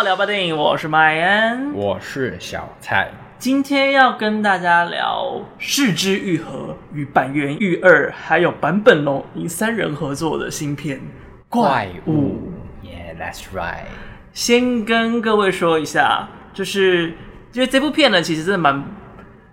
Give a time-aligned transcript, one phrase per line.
[0.00, 3.10] 到聊吧电影，我是麦恩，我是小蔡。
[3.38, 10.96] 今天要跟大家聊四之愈合与板垣裕二还有坂本龙一三人合作的新片
[11.50, 12.38] 《怪物》。
[12.88, 13.88] Yeah，that's right。
[14.32, 17.08] 先跟各位说一下，就是
[17.52, 18.82] 因为这部片呢，其实真的蛮。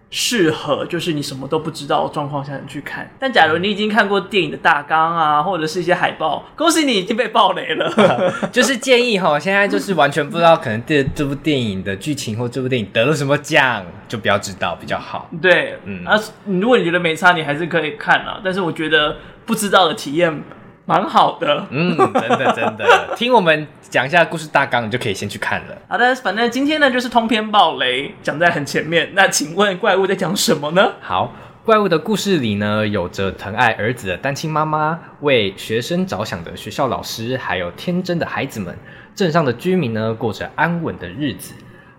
[0.10, 7.92] 适合就是你什么都不知道的状况下你去看，但假如你已经看过电影的大纲啊，或者是一些海报，恭喜你已经被爆雷了。
[8.52, 15.30] 就是建议哈，现在就是完全不知道可能这这部电影的剧情或这部电影得了什么奖，就不要知道比较好。
[15.42, 18.40] 对，嗯，啊，如果你觉得没差，你还是可以看啊。
[18.44, 20.44] 但是我觉得不知道的体验。
[20.88, 25.77] 蛮好的，嗯，真的真的，听我们讲一下故事大纲，你就可以先去看了。
[25.90, 29.10] 好的，反正今天呢就是通篇暴雷，讲在很前面。
[29.13, 30.94] 那请问怪物在讲什么呢？
[31.02, 31.34] 好，
[31.66, 38.74] 怪物的故事里呢，有着疼爱儿子的单亲妈妈，为学生着想的学校老师，还有天真的孩子们。
[39.13, 41.54] 镇上的居民呢，过着安稳的日子。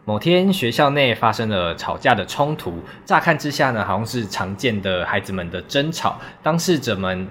[0.06, 6.18] 某天，学校内发生了吵架的冲突，乍看之下呢，好像是常见的孩子们的争吵。
[6.42, 7.28] 当事者们。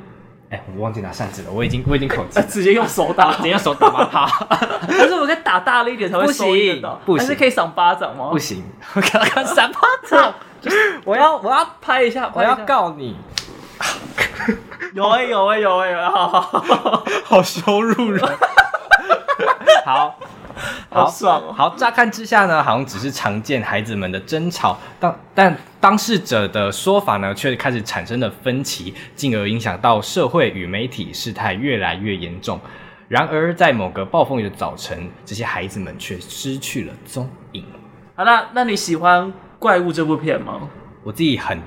[0.50, 4.08] 哎、欸，我忘记拿扇子了，我已经我已经口急， 直接用手打，直接用手打吗？
[4.09, 4.48] 好，
[4.88, 8.30] 但是我可以打大力一点才会收音的，不行，还是可以赏巴掌吗？
[8.31, 10.34] 不行，我刚刚扇巴掌，
[11.03, 13.18] 我要我要拍一下，我要告你，
[14.94, 18.25] 有哎、欸、有哎、欸、有哎、欸，好好好，好羞辱人，
[19.86, 20.18] 好。
[20.89, 21.53] 好爽哦！
[21.53, 32.59] 好，乍看之下呢，好像只是常见孩子们的争吵，但但当事者的说法呢，却开始产生了分歧，进而影响到社会与媒体，事态越来越严重。
[33.08, 37.63] 然而，在某个暴风雨的早晨，这些孩子们却失去了踪影。
[38.16, 39.23] 好，那那你喜欢
[39.59, 40.61] 《怪物》这部片吗？
[41.03, 41.58] 我自己很。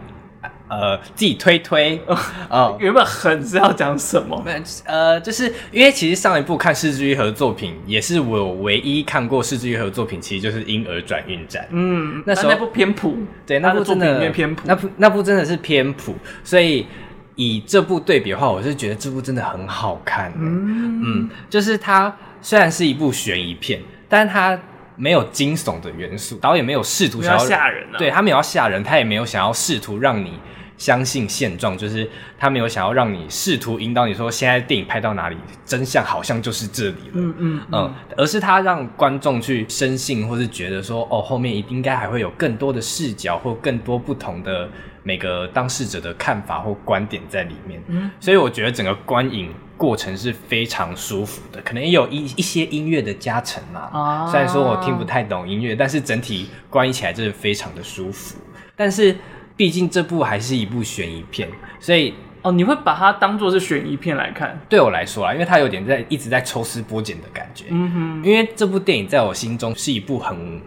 [0.70, 2.00] 呃，自己推推，
[2.48, 4.40] 呃，原本很知道讲什么？
[4.84, 11.64] 呃，就是因为其实上一部看是枝裕和作品，也是我唯一看过是枝裕和作品，其实就是《婴儿转运站》。
[11.70, 16.14] 嗯，那时候那部偏普，对，那部真的偏普，那部那部真的是偏普，
[16.45, 16.86] 所以
[17.34, 20.33] 以这部对比的话，我是觉得这部真的很好看。
[20.39, 24.56] 嗯嗯，就是它虽然是一部悬疑片，但它
[24.95, 30.39] 没有惊悚的元素，导演没有试图想要吓人，对，他没有要吓人，他也没有想要试图让你。
[30.80, 32.08] 相信现状，就是
[32.39, 35.36] 他没有想要让你试图引导你说，现在电影拍到哪里，
[35.67, 37.13] 真相好像就是这里了。
[37.13, 44.67] 嗯嗯嗯，而是他让观众去深信，或是觉得说，哦，后面应该还会有更多的视角，或更多不同的
[45.02, 47.83] 每个当事者的看法或观点在里面。
[47.89, 53.80] 嗯，所以我觉得整个观影过程是非常舒服的，可能也有一一些音乐的加成嘛。
[53.92, 58.39] 啊，虽然说我听不太懂音乐，但是整体观影起来真的非常的舒服。
[58.74, 59.14] 但是。
[59.60, 61.46] 毕竟这部还是一部悬疑片，
[61.78, 64.58] 所以哦，你会把它当做是悬疑片来看？
[64.70, 67.66] 对我来说啊，因为它有点在一直在抽丝剥茧的感觉。
[67.68, 70.62] 嗯哼，因为这部电影在我心中是一部很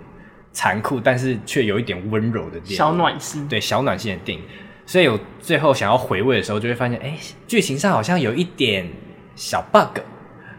[0.51, 3.47] 残酷，但是却有一点温柔的电影，小暖心。
[3.47, 4.43] 对，小暖心的电影。
[4.85, 7.17] 所以我最后想要回味的时候，就会发现，哎，
[7.47, 8.87] 剧情上好像有一点
[9.35, 10.01] 小 bug。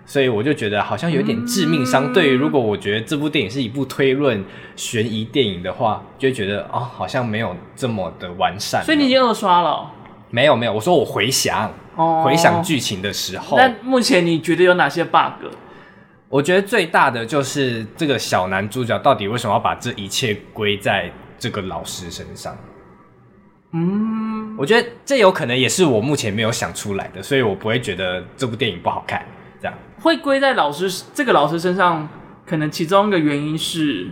[0.06, 2.12] 所以我就觉得好像有点致命伤。
[2.12, 4.44] 对于如果我觉得这部电影是一部推论
[4.76, 8.84] 悬疑电影的话，就会觉得哦，好像没有这么的完善。
[8.84, 9.90] 所以你已经二刷了哦？
[10.30, 13.56] 没有没有，我说我回想哦，回想剧情的时候。
[13.56, 15.46] 那目前你觉得有哪些 bug？
[16.28, 22.56] 我觉得最大的就是这个小男主角到底为什么要把这一切归在这个老师身上？
[23.70, 29.24] 嗯，我觉得这有可能也是我目前没有想出来的，所以我不会觉得这部电影不好看。
[29.64, 29.78] 这样。
[30.02, 32.06] 会归在老师这个老师身上，
[32.46, 34.10] 可能其中一个原因是，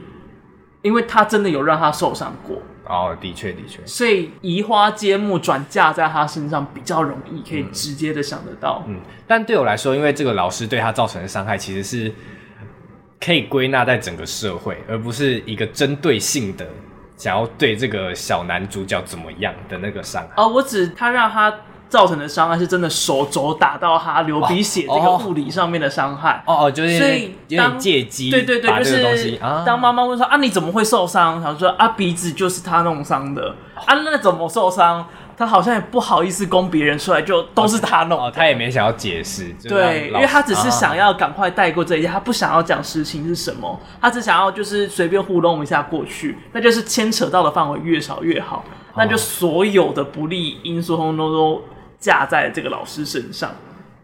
[0.81, 2.63] 因为他真的有让他受伤过。
[2.87, 3.85] 哦，的确的确。
[3.85, 8.83] 所以移花接木转嫁在他身上比较容易，可以直接的想得到。
[8.89, 8.97] 嗯，
[9.27, 12.11] 但对我来说，因为这个老师对他造成的伤害，其实是
[13.21, 16.67] 可以归纳在整个社会，而不是一个针对性的
[17.19, 20.43] 想要对这个小男主角怎么样的那个伤害。
[20.43, 21.55] 哦，我指他让他。
[21.93, 26.43] 造成的伤害是真的手肘打到他流鼻血这个物理上面的伤害。
[26.47, 27.31] 哦哦，就是
[27.79, 31.43] 借机对对对，就是当妈妈问说啊，你怎么会受伤？
[31.43, 33.55] 他说啊，鼻子就是他弄伤的。
[33.75, 35.07] 啊，那怎么受伤？
[35.37, 48.65] 他好像也不好意思供别人出来，就都是他弄哦，他也没想要解释，对，因为他只是想要赶快带过这一切，他不想要讲实情是什么，他只想要就是随便糊弄一下过去，那就是牵扯到的范围越少越好，
[48.97, 51.63] 那就所有的不利因素通通都。
[52.03, 53.51] 架在这个老师身上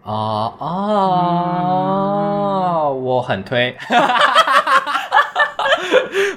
[0.04, 1.82] 哦哦，
[2.94, 3.76] 嗯、我很推，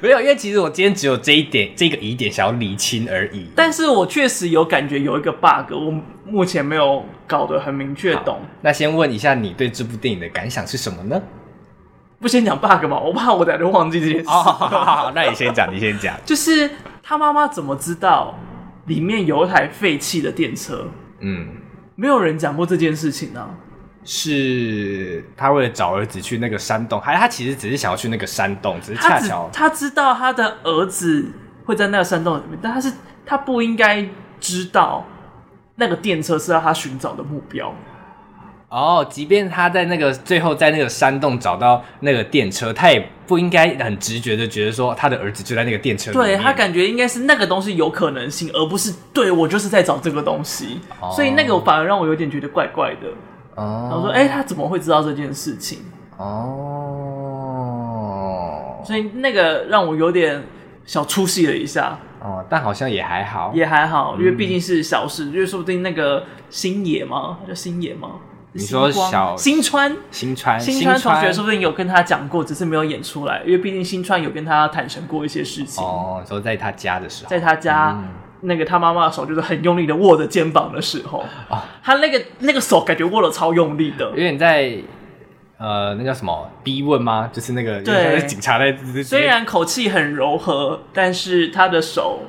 [0.02, 3.48] 没有，因为其实我今天只有这一点，这个疑点想要理清而已。
[3.56, 5.94] 但是我确实有感觉有一个 bug，我
[6.26, 8.40] 目前没有搞得很明确懂。
[8.62, 11.22] 那先问一下你对这部电影的感想是什么呢？
[12.20, 14.26] 不先讲 bug 吗，我怕我等下就忘记这件事。
[14.28, 16.16] 哦， 好好好，那你先讲，你先讲。
[16.26, 16.70] 就是
[17.02, 18.36] 他妈妈怎么知道
[18.88, 20.86] 里面有一台废弃的电车？
[21.22, 21.48] 嗯，
[21.96, 23.50] 没有人讲过这件事情呢、啊。
[24.04, 31.32] 是他为了找儿子去那个山洞，还他其实只是想要去那个山洞，只是恰巧他，他知道他的儿子
[31.66, 32.92] 会在那个山洞里面，但他是
[33.24, 34.04] 他不应该
[34.40, 35.06] 知道
[35.76, 37.72] 那个电车是要他寻找的目标。
[38.72, 46.26] 哦，即便他在那个最后在那个山洞找到那个电车，他也不应该很直觉的觉得说他的儿子就在那个电车里面。
[46.26, 50.80] 对，他感觉应该是那个东西有可能性，而不是对我就是在找这个东西。
[51.02, 53.10] 哦、所以那个反而让我有点觉得怪怪的。
[53.56, 55.80] 哦，然后说，哎、欸，他怎么会知道这件事情？
[56.16, 56.32] 哦，
[58.86, 60.42] 所以那个让我有点
[60.86, 62.00] 小出戏了一下。
[62.22, 67.40] 哦，但好像也还好，也还好，因为毕竟是小事，因为说不定那个星野吗？
[67.46, 68.12] 叫星野吗？
[68.54, 75.82] 你说小新川，新川，新川同学说不定有跟他讲过，只是没有演出来，因为毕竟新川有跟他坦诚过一些事情。
[75.82, 78.10] 哦，说在他家的时候，在他家、嗯、
[78.42, 84.76] 那个他妈妈的手就是很用力的握着肩膀的时候，哦、他那个那个手感觉握了超用力的，有点在
[85.58, 87.30] 呃，那叫什么逼问吗？
[87.32, 88.20] 就是那个对。
[88.26, 92.24] 警察在，虽然口气很柔和，但是他的手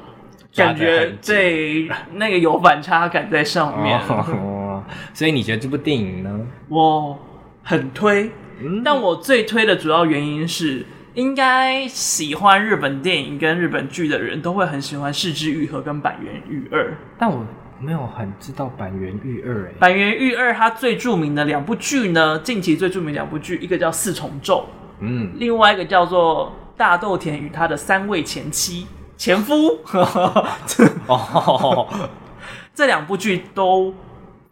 [0.55, 3.99] 感觉对那个有反差感在上面。
[3.99, 4.61] 哦
[5.15, 6.41] 所以你觉得这部电影呢？
[6.69, 7.19] 我
[7.63, 8.31] 很推，
[8.61, 10.85] 嗯、但我最推的主要原因是，
[11.15, 17.47] 应该喜欢日本电影跟日本剧的人都会很喜欢《是枝裕和》跟《板垣裕二》，但我
[17.79, 19.69] 没有很知道板垣裕二。
[19.69, 24.69] 哎，坂元裕二他最著名的两部剧呢，近期最著名的两部剧，一个叫《四重奏》，
[25.01, 28.87] 嗯，另外一个叫做《大豆田与他的三位前妻
[29.17, 29.55] 前夫》。
[31.07, 31.89] 哦，
[32.75, 33.95] 这两部剧都。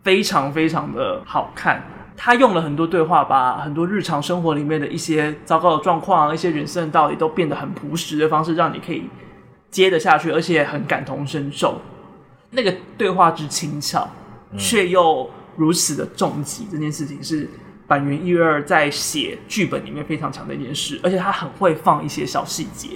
[0.03, 1.83] 非常非常的好看，
[2.17, 9.11] 他用了很多对话，把很多日常生活里面的一些糟糕的状况、一些人生的道理都变得很朴实的方式，让你可以
[9.71, 11.81] 接得下去，而且很感同身受。
[12.51, 14.09] 那个对话之轻巧，
[14.57, 17.49] 却又如此的重击，这件事情是
[17.87, 22.89] 坂元裕二在写剧本里面非常强的一件事，而且他很会放一些小细节，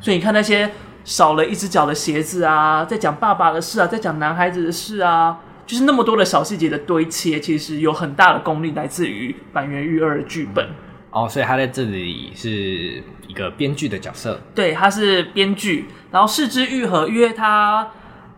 [0.00, 0.70] 所以你看那些
[1.04, 5.38] 少了一只脚的鞋子啊，在讲爸爸的事啊，在讲男孩子的事啊。
[5.64, 10.68] 就是那么多的小细节的堆砌，其实有很大的功力来自于坂元裕二的剧本。
[11.10, 14.40] 哦，所以他在这里是一个编剧的角色。
[14.54, 15.86] 对，他是编剧。
[16.10, 17.90] 然后四之愈合，因为他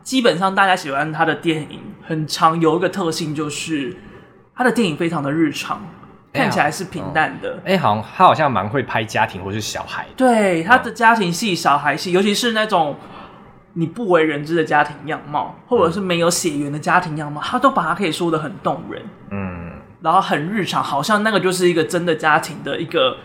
[0.03, 3.97] 基本上大家喜欢他的电影，很常有一个特性，就是
[4.55, 5.83] 他的电影非常的日常，
[6.33, 7.61] 看起来是平淡的。
[7.65, 10.07] 哎、欸，好像他好像蛮会拍家庭或是小孩。
[10.17, 12.97] 对，他的家庭戏、小孩戏，尤其是那种。
[13.77, 23.17] 你不为人知的家庭样貌，或者是没有血缘的家庭样貌，他都把它可以说的很动人，嗯，然后很日常，好像那个就是一个真的家庭的一个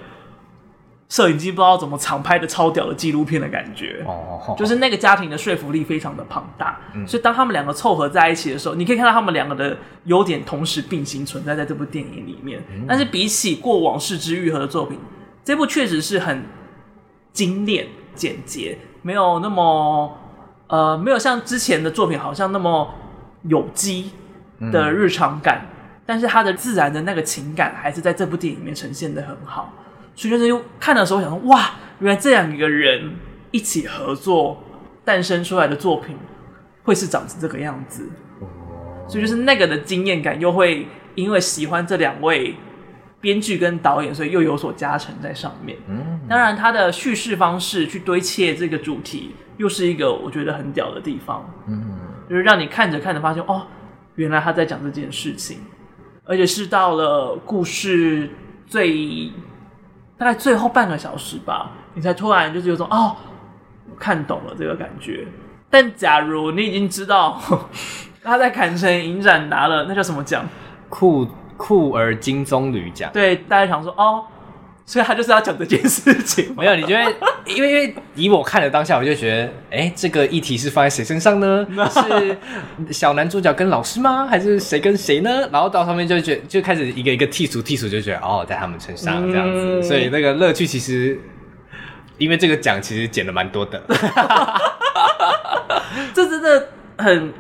[1.08, 14.98] 摄影机不知道怎么长拍的超屌的纪录片的感觉，哦，就是那个家庭的说服力非常的庞大，嗯，所以当他们两个凑合在一起的时候，你可以看到他们两个的优点同时并行存在在这部电影里面，嗯，但是比起过往世之愈合的作品，
[15.44, 16.44] 这部确实是很
[17.34, 20.19] 精炼简洁，没有那么。
[20.70, 22.94] 呃，没有像之前的作品好像那么
[23.44, 24.12] 有机
[24.72, 29.74] 的日常感，嗯，但是他的自然的那个情感还是在这部电影里面呈现的很好。
[30.14, 33.16] 所以就是看的时候想说，哇，原来这样一个人
[33.50, 34.62] 一起合作
[35.04, 36.16] 诞生出来的作品
[36.84, 38.08] 会是长成这个样子。
[39.08, 42.56] 所以就是那个的经验感又会因为喜欢这两位
[43.20, 45.80] 编剧跟导演，所以又有所加成在上面。
[45.88, 49.34] 嗯，当然他的叙事方式去堆砌这个主题。
[49.60, 52.00] 又是一个我觉得很屌的地方，嗯，
[52.30, 53.62] 就是让你看着看着发现，哦，
[54.16, 55.60] 原来他在讲这件事情，
[56.24, 58.30] 而且是到了故事
[58.66, 59.30] 最
[60.18, 63.16] 大概最后半个小时吧，你才突然就是有种哦，
[64.00, 65.28] 看懂了这个感觉。
[65.70, 67.38] 但假如你已经知道
[68.24, 70.48] 他在坎城影展拿了那叫什么奖？
[70.88, 73.12] 酷酷儿金棕榈奖。
[73.12, 74.26] 对，大家想说哦。
[74.90, 76.52] 所以他就是要讲这件事情。
[76.58, 77.14] 没有，你觉得？
[77.46, 81.64] 因为因为以我看的当下，我就觉得，哎、欸，这个议题是放在谁身上呢？
[81.94, 82.36] 是
[82.92, 84.26] 小男主角跟老师吗？
[84.26, 85.48] 还是谁跟谁呢？
[85.52, 89.80] 然后到上面就觉得就开始一个一个剔除剔除，就觉得哦，在他们身上这样子。
[89.80, 91.20] 嗯、所以那个乐趣其实，
[92.18, 93.80] 因为这个奖其实减了蛮多的。
[96.16, 96.68] 这真的
[96.98, 97.32] 很。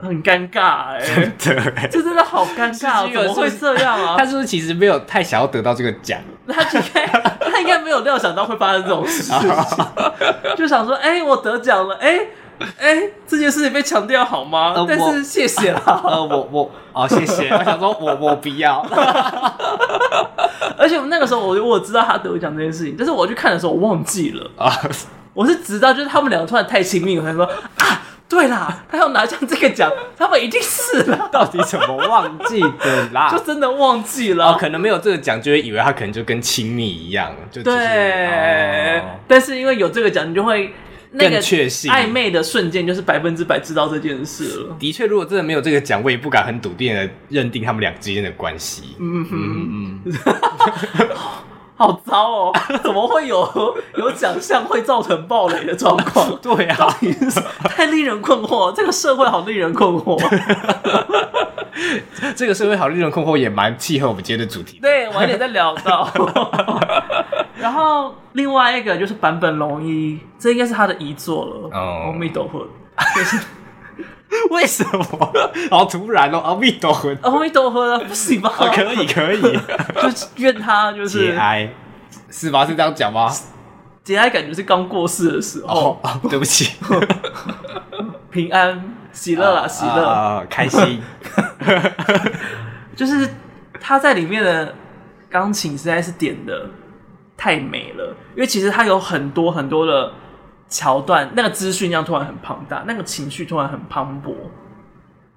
[0.00, 4.14] 很尴尬哎、欸，真的、欸，这真的好尴尬，怎么会这样啊？
[4.18, 6.20] 他是不是其实没有太想要得到这个奖？
[6.46, 9.36] 他应该他应该没有料想到会发生这种事情，
[10.56, 12.28] 就想说，哎、欸，我得奖了，哎、欸，
[12.78, 14.72] 哎、欸，这件事情被强调好吗？
[14.76, 18.86] 呃、但是谢谢啦， 呃，我我哦，谢谢，我想说我我不要，
[20.76, 24.72] 而且我那个时候我我知道他得奖这件事情，但是我去看的时候我忘记了啊，
[25.34, 27.77] 我是直到就是他们两个突然太亲密，我才说啊。
[28.28, 31.28] 对啦，他要拿上这个奖，他们一定是了。
[31.32, 33.30] 到底怎么忘记的啦？
[33.32, 34.52] 就真的忘记了。
[34.52, 38.98] 哦，可能没有这个奖，就会以为他可能就跟亲密一样，就对。
[38.98, 40.74] 哦、但是因为有这个奖，你就会
[41.12, 44.76] 那个确信暧昧的瞬间，就是百分之百知道这件事了。
[44.78, 48.94] 的确，如果真的没有这个奖，我也不敢很笃定的认定他们俩之间的关系。
[48.98, 50.12] 嗯哼嗯嗯。
[51.78, 52.52] 好糟哦！
[52.82, 56.34] 怎么会有有奖项会造成暴雷的状况？
[56.42, 56.88] 对啊，
[57.70, 58.72] 太令人困惑。
[58.72, 60.18] 这个社会好令人困惑。
[62.34, 64.80] 这个社会好令人困惑，也蛮契合我们今天的主题。
[64.82, 66.10] 对，晚点再聊到。
[67.56, 71.70] 然后另外一个就是版本龙一，这应该是他的遗作了。
[71.72, 72.66] 哦，阿弥陀佛。
[73.14, 73.38] 就是
[74.50, 75.32] 为什么？
[75.70, 76.38] 好突然哦！
[76.38, 78.50] 阿弥陀佛，阿弥陀佛，不行吗？
[78.72, 81.72] 可以，可以，就愿他就是节哀，
[82.30, 82.66] 是吧？
[82.66, 83.30] 是这样讲吗？
[84.04, 85.98] 节哀感觉是刚过世的时候。
[86.02, 86.72] 哦，对不起，
[88.30, 91.00] 平安喜乐啦，喜乐啊，开心。
[92.96, 93.28] 就是
[93.80, 94.74] 他在里面的
[95.30, 96.66] 钢琴实在是点的
[97.36, 100.12] 太美了，因为其实他有很多很多的。
[100.68, 104.34] 桥段那个资讯量突然很庞大，那个情绪突然很磅礴，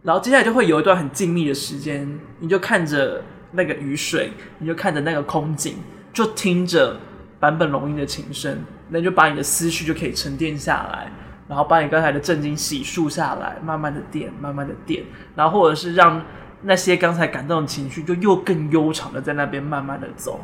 [0.03, 5.75] 然后接下来就会有一段很静谧的时间，你就看着那个雨水，你就看着那个空景，
[6.11, 6.99] 就听着
[7.39, 11.09] 坂本龙一的琴声，那就把你的思绪就可以沉淀下来，
[11.47, 16.21] 然后把你刚才的震惊洗漱下来，慢慢的垫，慢慢的垫，然后或者是让
[16.63, 20.41] 那些刚才感动的情绪就又更悠长的在那边慢慢的走，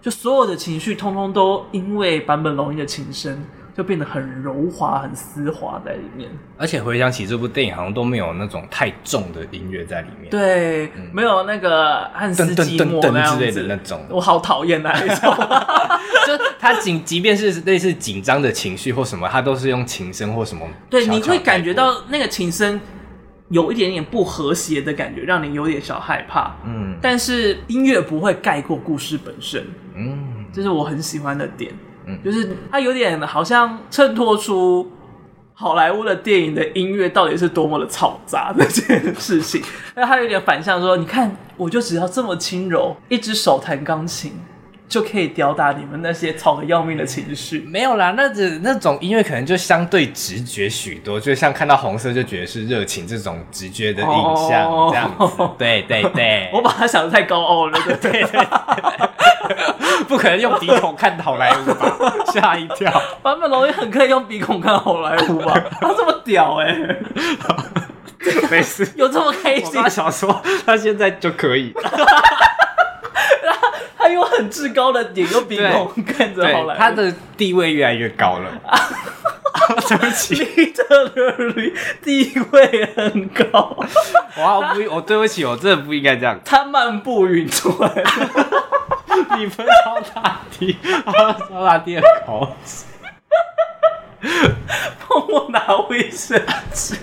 [0.00, 3.44] 就所有的情绪通通都因为坂本龙一的琴声。
[3.76, 10.30] 就变得很柔滑、很丝滑在里面，而且回想起这部电影，好像都没有那种太重的音乐在里面。
[10.30, 15.34] 对，嗯、没有那个汉斯季默之类的那种，我好讨厌那一种。
[16.26, 20.66] 就他紧，即便是类似紧张的情绪或什么，他都是用琴声或什么。
[20.88, 22.80] 对，你会感觉到那个琴声
[23.48, 26.56] 有一点点不和谐的感觉，让你有点小害怕。
[26.66, 29.64] 嗯，但是音乐不会盖过故事本身。
[29.94, 31.72] 嗯，这是我很喜欢的点。
[32.24, 34.90] 就是它有点好像衬托出
[35.52, 39.62] 好莱坞的电影的音乐到底是多么的嘈杂的这件事情，
[39.94, 44.32] 那它有点反向说，你看，我就只要这么轻柔，一只手弹钢琴
[44.90, 47.60] 就可以吊打你们那些吵得要命的情绪。
[47.60, 54.08] 没有啦，那只那种音乐可能就相对直觉许多，就像看到红色就觉得是热情这种直觉的印
[54.48, 55.24] 象这样子。
[55.38, 55.50] Oh.
[55.56, 58.46] 对对对， 我把它想的太高傲了，对对对，对。
[60.08, 61.96] 不可能用鼻孔看好莱坞吧？
[62.32, 62.90] 吓一跳！
[63.22, 65.54] 坂本龙也很可以用鼻孔看好莱坞吧？
[65.80, 67.02] 他这么屌哎、欸！
[68.50, 69.80] 没事，有这么开心？
[69.80, 71.72] 他想说他现在就可以。
[74.00, 78.50] 他有很至高的点，用鼻孔看着好莱坞，他的地位越来越高了。
[79.88, 80.82] 对不起，你的
[82.02, 83.76] 地位很高。
[84.38, 86.40] 哇，不，我对不起，我真的不应该这样。
[86.44, 87.92] 他漫步云出来。
[89.36, 92.86] 你分超大地，超大地的口子，
[95.06, 96.40] 帮我拿卫生
[96.72, 96.96] 纸。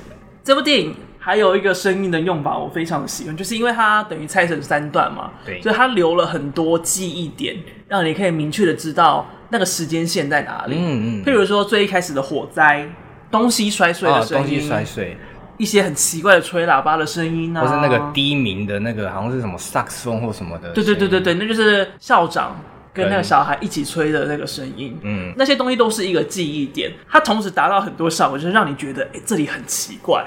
[0.44, 0.96] 这部电影
[1.28, 7.54] 还有一个声音的用法，我非常的喜欢，就是因为它等于拆成三段嘛，对，所以它留了很多记忆点，
[7.90, 10.78] 让你可以明确的知道那个时间线在哪里。
[10.80, 12.88] 嗯嗯，譬如说最一开始的火灾，
[13.30, 15.18] 东西摔碎的声音，哦、东西摔碎。
[15.58, 20.72] 一些很奇怪的吹喇叭的声音啊，或是那个低鸣的那个，好像是什么萨克斯风或什么的。
[20.72, 22.56] 对对对对对，那就是校长
[22.94, 24.98] 跟那个小孩一起吹的那个声音。
[25.02, 30.26] 嗯，那些东西都是一个记忆点，它同时达到很多效果，就是让你觉得，哎、欸，这里很奇怪。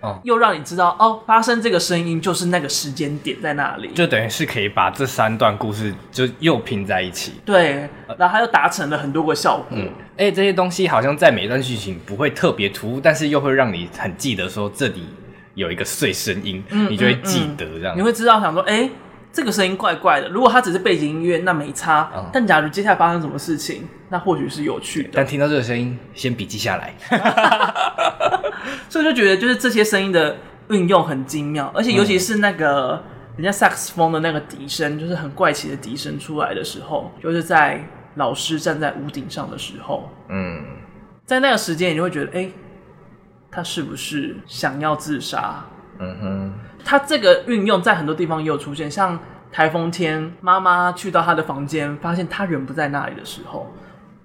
[0.00, 7.32] 哦，又让你知道哦，发生这个声音就是那个时间点在那里，就等于是可以把这三段故事就又拼在一起。
[7.44, 7.88] 对，
[8.18, 9.66] 然后它又达成了很多个效果。
[9.70, 15.06] 嗯，哎，这些东西好像在每段剧情不会特别突兀，但是又会让你很记得说这里
[15.54, 18.88] 有一个碎声音，嗯，你就会记得这样，你会知道想说，哎。
[19.32, 22.10] 这个声音怪怪的，如果它只是背景音乐，那没差。
[22.16, 25.10] 嗯、但假如接下来发生什么事情，那或许是有趣的。
[25.12, 26.94] 但听到这个声音，先笔记下来。
[28.96, 30.36] 所以就觉得，就是这些声音的
[30.70, 33.02] 运用很精妙，而且尤其是那个、嗯、
[33.36, 40.64] 人家萨克斯风的那个笛声，就是很怪奇的笛声出来的时候，就是在老师站在屋顶上的时候，嗯，
[41.26, 42.50] 在那个时间，你就会觉得，哎，
[43.50, 45.62] 他是不是想要自杀？
[45.98, 46.52] 嗯哼。
[46.82, 49.18] 他这个运用在很多地方也有出现，像
[49.52, 53.70] 台风天，妈妈去到他的房间，发现他人不在那里的时候，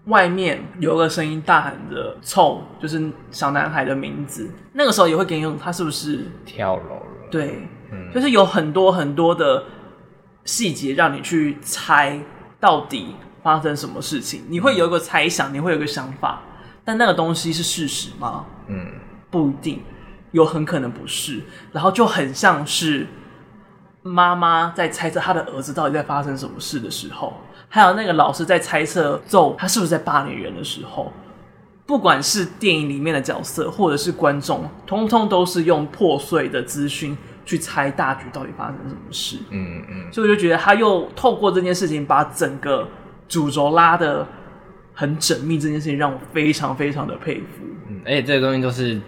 [0.06, 4.50] 外面有个声音大喊着“臭”，就是小男孩的名字。
[4.74, 7.30] 那个时候也会给你用他是不是跳楼了？
[7.30, 9.64] 对，嗯、就是有很多很多的
[10.44, 12.20] 细节让你去猜
[12.60, 16.42] 到底发生什么事情，你会有一个猜想，你会有一个想法，
[16.84, 18.46] 但那个东西是事实吗？
[18.68, 18.88] 嗯，
[19.30, 19.84] 不一定，
[20.32, 23.08] 有很可能不是，然后就很像是
[24.02, 27.34] 妈妈在猜测她的儿子到底在发生什么事的时候，
[27.72, 31.12] 还有那个老师在猜测揍他是不是在霸凌人的时候，
[31.88, 37.18] 不管是电影里面的角色或者是观众，通通都是用破碎的资讯。
[37.44, 42.88] 去猜大局到底发生什么事，嗯嗯，所以我就觉得他又透过这件事情把整个
[43.28, 44.26] 主轴拉的
[44.94, 47.66] 很缜密，这件事情让我非常非常的佩服。
[47.90, 49.02] 嗯，而且这个东西都是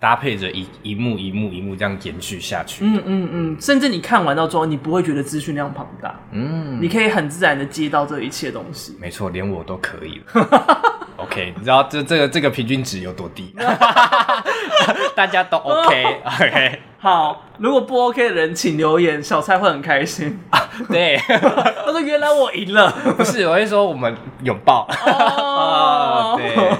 [0.00, 2.82] 搭配着一一幕一幕一幕这样延续下去。
[2.84, 8.96] 嗯嗯嗯，甚至你看完到之后，你不会觉得资讯量庞大，嗯，你可以很自然的接到这一切东西。
[8.98, 10.90] 没错，连我都可以了。
[11.20, 13.54] OK，你知道这这个这个平均值有多低？
[15.14, 16.24] 大家都 OK，OK。
[16.24, 16.78] okay.
[16.98, 20.38] 好，如果不 OK 的人，请留言，小蔡会很开心。
[20.48, 24.88] 啊、对，他说原来我赢了，不是，我会说我们拥抱。
[25.06, 26.70] 哦，对。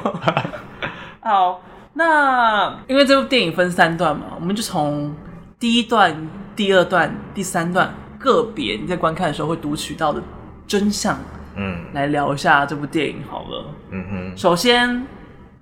[1.21, 1.61] 好，
[1.93, 5.15] 那因为这部电影分三段嘛，我们就从
[5.59, 10.23] 第一段、第二段、第三段个别你在观看的时候会读取到的
[10.67, 11.19] 真相，
[11.57, 13.65] 嗯，来聊一下这部电影好了。
[13.91, 15.07] 嗯哼，首先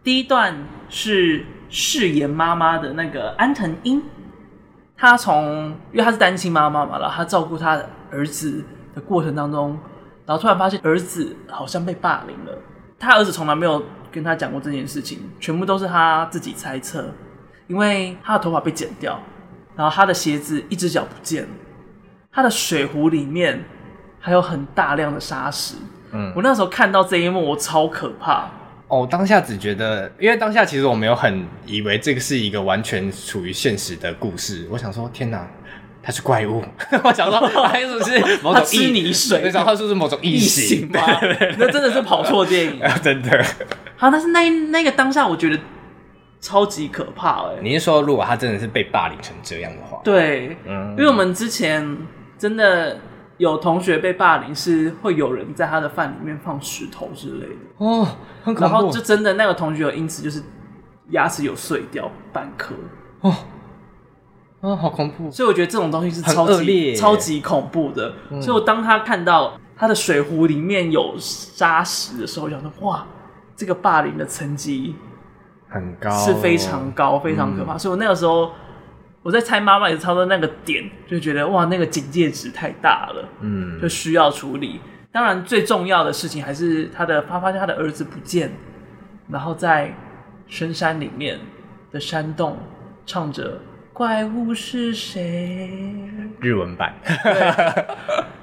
[0.03, 0.55] 第一段
[0.89, 4.03] 是饰演妈妈的那个安藤英。
[5.01, 9.79] 她从，因为她是单亲妈妈嘛，然后她照顾她的儿子的过程当中，
[10.27, 12.53] 然后突然发现儿子好像被霸凌了。
[12.99, 13.81] 她儿子从来没有
[14.13, 17.13] 跟他讲过这件事情，全部都是他自己猜测。
[17.67, 19.21] 因为他的头发被剪掉，
[19.77, 21.49] 然后他的鞋子一只脚不见了，
[22.33, 23.63] 他的水壶里面
[24.19, 25.75] 还有很大量的沙石。
[26.13, 28.51] 嗯，我那时候看到这一幕，我超可怕。
[28.89, 34.67] 哦，当下只觉得，因为当下其实我没有很以为这个是一个完全处于现实的故事。
[34.71, 35.47] 我想说，天哪，
[36.09, 36.65] 他是怪物！
[37.05, 39.43] 我想说，他是不是 某种吃泥水？
[39.45, 41.03] 你知道他是不是某种异形吗？
[41.59, 43.45] 那真的是跑错电影， 真的。
[43.95, 45.59] 好，但是那那个当下，我觉得
[46.41, 47.57] 超级可怕哎。
[47.61, 50.01] 你是说，如果他真的是被霸凌成这样的话？
[50.03, 51.99] 对，嗯，因为我们之前
[52.39, 52.99] 真的。
[53.37, 58.05] 有同学被霸凌，是会有人在他的饭里面放石头之类的哦，
[58.43, 58.75] 很恐怖。
[58.75, 60.43] 然后就真的那个同学有因此就是
[61.11, 62.75] 牙齿有碎掉半颗
[63.21, 63.33] 哦，
[64.61, 65.31] 啊，好恐怖！
[65.31, 68.13] 所以我觉得这种东西是超级超级恐怖的。
[68.31, 73.07] 嗯、所以我当他看到他的水壶里面有沙石的时候，我想说哇，
[73.57, 74.95] 这个霸凌的层级
[75.69, 77.75] 很高，是非常高，非常可怕。
[77.75, 78.51] 嗯、所以我那个时候。
[79.21, 84.81] 我在猜妈妈也是操作那个点，就觉得哇，那个警戒值太大了，嗯，就需要处理。
[85.13, 88.51] 当然，最重要的事情还是他的，他发现他的儿子不见，
[89.29, 89.93] 然后在
[90.47, 91.39] 深山里面
[91.91, 92.57] 的山洞
[93.05, 93.61] 唱着
[93.99, 95.69] “怪物是谁”
[96.39, 96.95] 日文版。
[97.25, 97.85] 对，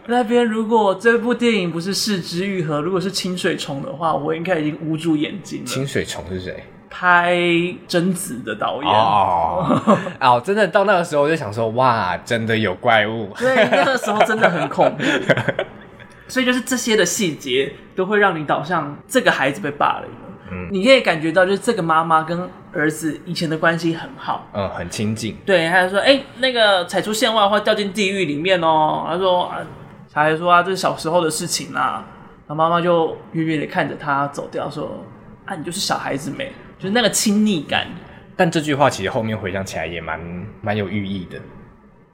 [0.08, 5.66] 那边如果这部电影不是是枝裕和，如果是清水虫的话，我应该已经捂住眼睛了。
[5.66, 6.62] 清水虫是谁？
[6.90, 7.38] 拍
[7.88, 9.82] 贞子的导演哦，
[10.20, 13.32] 哦，真的到那个时候我就想说，哇，真的有怪物。
[13.38, 15.04] 对，那个时候真的很恐怖。
[16.28, 20.38] 所以就是这些的细节都会让你导向这个孩子被霸凌了。
[20.52, 22.38] 嗯，你可以感觉到，就是这个妈妈跟
[22.76, 25.38] 儿子以前的关系很好，嗯，很亲近。
[25.46, 29.06] 对，他就说，哎、欸，那个踩出线外会掉进地狱里面哦。
[29.08, 29.58] 他说，啊，
[30.08, 32.06] 小孩说啊，这是小时候的事情啦。
[32.46, 35.04] 然后妈妈就远远的看着他走掉，说，
[35.46, 36.52] 啊，你就是小孩子没。
[36.78, 37.88] 就是那个亲昵感，
[38.36, 40.20] 但这句话其实后面回想起来也蛮
[40.62, 41.40] 蛮有寓意的，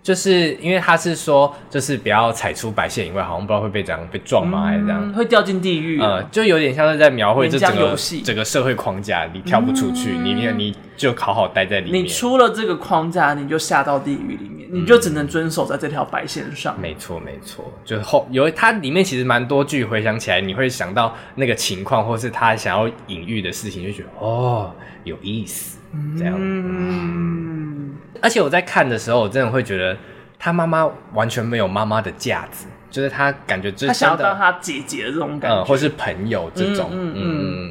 [0.04, 4.66] 就是因为他是说，就是不要踩出白线以外，好像不知道会被怎样被撞吗？
[4.66, 6.00] 还是这样、嗯、会掉进地狱？
[6.02, 12.04] 呃，就有点像是在描绘这整个整个社会框架，你跳不出去，嗯、你你你就好好待在里面。
[12.04, 16.80] 你出了这个框架，你就下到地狱里面，你就只能遵守在这条白线上。
[16.82, 25.78] 没错、嗯，没错，就是后有它里面其实蛮多句，回想起来你会想到那个情况，或是他想要隐喻的事情，就觉得哦有意思，
[26.18, 26.36] 这样。
[26.38, 29.98] 嗯，而且我在看的时候，我真的会觉得。
[30.44, 37.22] 他妈妈完全没有妈妈的架子，就是他感觉就是他想要当他姐姐的这种感觉，嗯，或是朋友这种，嗯嗯，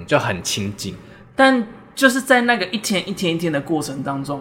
[0.03, 0.95] 嗯，就很亲近。
[1.35, 4.41] 但就是在那个一天一天一天的过程当中，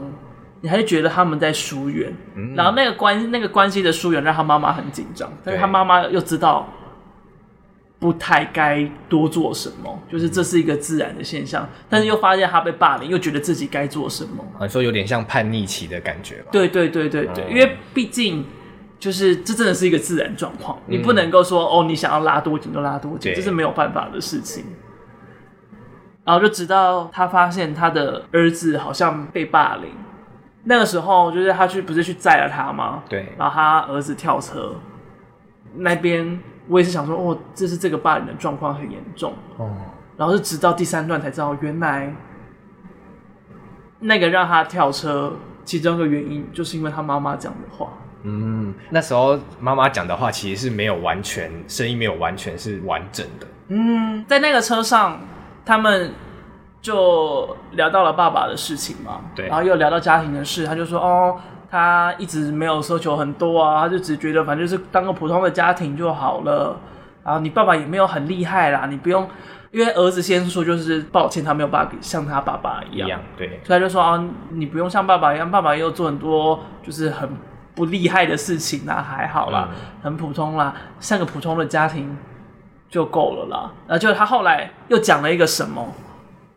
[0.62, 6.70] 你还是觉得他们在疏远，嗯、然后那个关那个关系的疏远让他妈妈很紧张，但是他妈妈又知道。
[8.00, 16.48] 不太该多做什么，就是这是一个自然的现象，但是又发现他被霸凌，又觉得自己该做什么，啊，说有点像叛逆期的感觉吧？
[16.50, 18.46] 对对对对对，嗯、因为毕竟
[18.98, 24.64] 就是这真的是一个自然状况，嗯、你不能够说哦，你想要拉多紧就拉多紧，这是没有办法的事情。
[26.24, 29.90] 然后就直到他发现他的儿子好像被霸凌，
[30.64, 33.04] 那个时候就是他去不是去载了他吗？
[33.10, 34.74] 对，然后他儿子跳车。
[35.76, 39.72] 那边我也是想说，哦，这是这个霸凌的状况很严重哦。
[40.18, 42.14] 然后是直到第三段才知道，原来
[44.00, 47.88] 那个让他跳车其中一个原因，就是因为他妈妈讲的话。
[48.24, 53.48] 嗯，那时候妈妈讲的话其实是没有完全声音没有完全是完整的。
[53.70, 55.22] 嗯，在那个车上，
[55.66, 56.12] 他们
[56.82, 66.78] 就聊到了爸爸的事情嘛，对，然后又聊到家庭的事，他就说，哦，他一直没有奢求很多啊，他就只觉得反正就是当个普通的家庭就好了。
[67.24, 69.28] 然后你爸爸也没有很厉害啦，你不用，
[69.72, 77.30] 因为儿子先说就是抱歉，他没有办法像他爸爸一样，一样，对，所以他就说啊，你不用像爸爸一样，爸爸也有做很多就是很。
[77.76, 82.18] 不厉害的事情啦，还好啦，嗯、很普通啦，像个普通的家庭
[82.90, 83.72] 就够了啦。
[83.88, 85.88] 然后就他后来又讲了一个什么，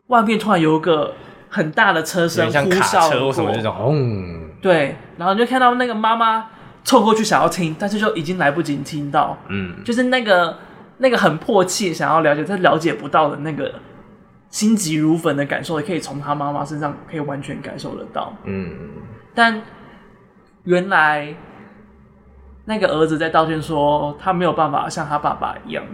[0.09, 1.15] 外面突然有一个
[1.49, 6.47] 很大的车声，像卡车或什么这种，嗯，对，然后你就看到那个妈妈
[6.85, 10.57] 凑过去想要听，但是就已经来不及听到，嗯，就是那个
[10.97, 13.75] 那个很迫切想要了解，但了解不到的那个
[14.49, 18.73] 心急如焚的感受，也可以从他妈妈身上可以完全感受得到，嗯，
[19.35, 19.61] 但。
[20.65, 21.35] 原来
[22.67, 25.85] 那个儿子在道歉说，他没有办法像他爸爸一样，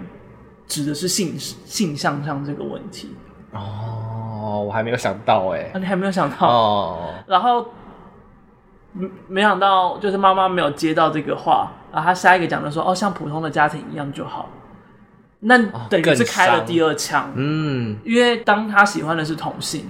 [0.67, 3.17] 指的是性性向上这个问题。
[3.53, 7.15] 哦，我还没有想到哎、啊，你还没有想到哦。
[7.27, 7.67] 然后
[8.99, 14.51] 没没想到，就是妈妈没有接到这个话，然后他下一个讲的说，哦，像普通的家庭一样就好。
[15.41, 15.57] 那
[15.89, 19.87] 等于是开了第二枪，嗯，因为当他喜欢的是同性。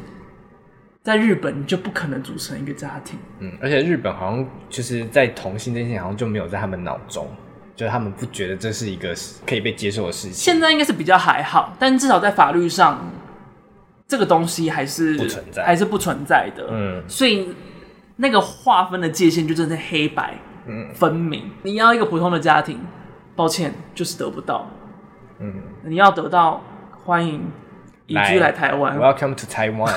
[1.00, 3.18] 在日本，你就不可能组成一个家庭。
[3.38, 7.26] 嗯，而且日本好像就是在同性这件事情，好像就没有在他们脑中，
[7.74, 9.14] 就是他们不觉得这是一个
[9.46, 10.34] 可以被接受的事情。
[10.34, 13.10] 现在应该是比较还好，但至少在法律上，
[14.06, 16.66] 这个东西还是不存在，还是不存在的。
[16.70, 17.54] 嗯，所以
[18.20, 20.34] 那个划分的界限就真的黑白，
[20.66, 21.44] 嗯，分明。
[21.44, 22.80] 嗯，你要一个普通的家庭，
[23.36, 24.68] 抱歉，就是得不到。
[25.38, 25.54] 嗯，
[25.84, 26.62] 你要得到，
[27.04, 27.50] 欢迎。
[28.08, 29.92] 移居来台湾，Welcome to Taiwan.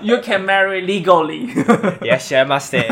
[0.00, 1.52] You can marry legally.
[2.00, 2.88] Yes, I must say.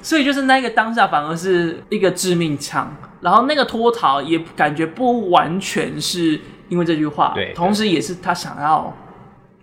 [0.00, 8.92] 所以就是那个当下反而是一个致命枪，然后那个脱逃也感觉不完全是因为这句话，对，同时也是他想要。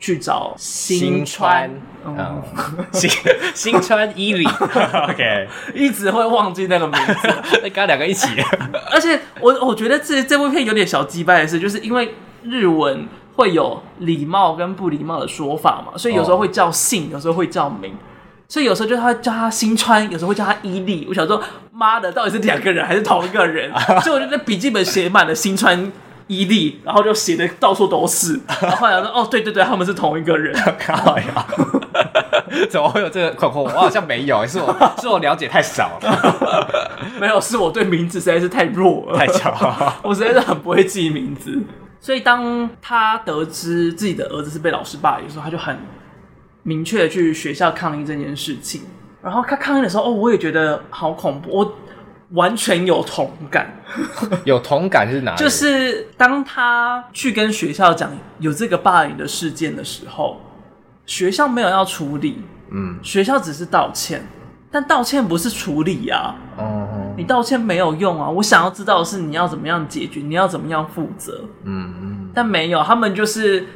[0.04, 1.70] 去找新川，
[2.92, 3.10] 新
[3.54, 4.46] 新川伊里，
[5.08, 8.28] OK，一直会忘记那个名字， 跟他两个一起。
[8.92, 17.94] 而且我我觉得这这部片有点小鸡掰的是，就是因为日文会有礼貌跟不礼貌的说法嘛，所以有时候会叫姓，有时候会叫名，
[18.50, 21.06] 所以有时候就他叫他新川，有时候会叫他伊利。
[21.08, 23.72] 我想说，妈的，到底是两个人还是同一个人？
[24.04, 25.90] 所以我就在笔记本写满了新川。
[26.28, 28.40] 伊利，然后就写的到处都是。
[28.62, 30.54] 然后后来说，哦，对对对，他们是同一个人。
[30.80, 31.46] 靠呀！
[32.70, 33.62] 怎么会有这个困惑？
[33.62, 36.98] 我好像没有， 是我是我了解太少了。
[37.20, 39.96] 没有，是我对名字实在是太弱了，太巧了。
[40.04, 41.62] 我实在是很不会记名字。
[42.00, 45.78] 所以当他得知自己的儿子是被老师霸凌的时候，他就很
[46.64, 48.82] 明确的去学校抗议这件事情。
[49.22, 51.50] 然后他抗议的时候，哦，我也觉得好恐怖。
[51.52, 51.74] 我。
[52.34, 53.72] 完全有同感，
[54.44, 55.38] 有同感是哪里？
[55.38, 60.42] 就是当他去跟学校讲有这个霸凌的事件的时候，
[61.06, 64.26] 学校没有要处理，嗯，学校只是道歉，
[64.72, 73.68] 但道歉不是处理啊，哦、嗯，你道歉没有用啊，我想要知道的是你要怎么样解决，你要怎么样负责，嗯嗯，但没有，他们就是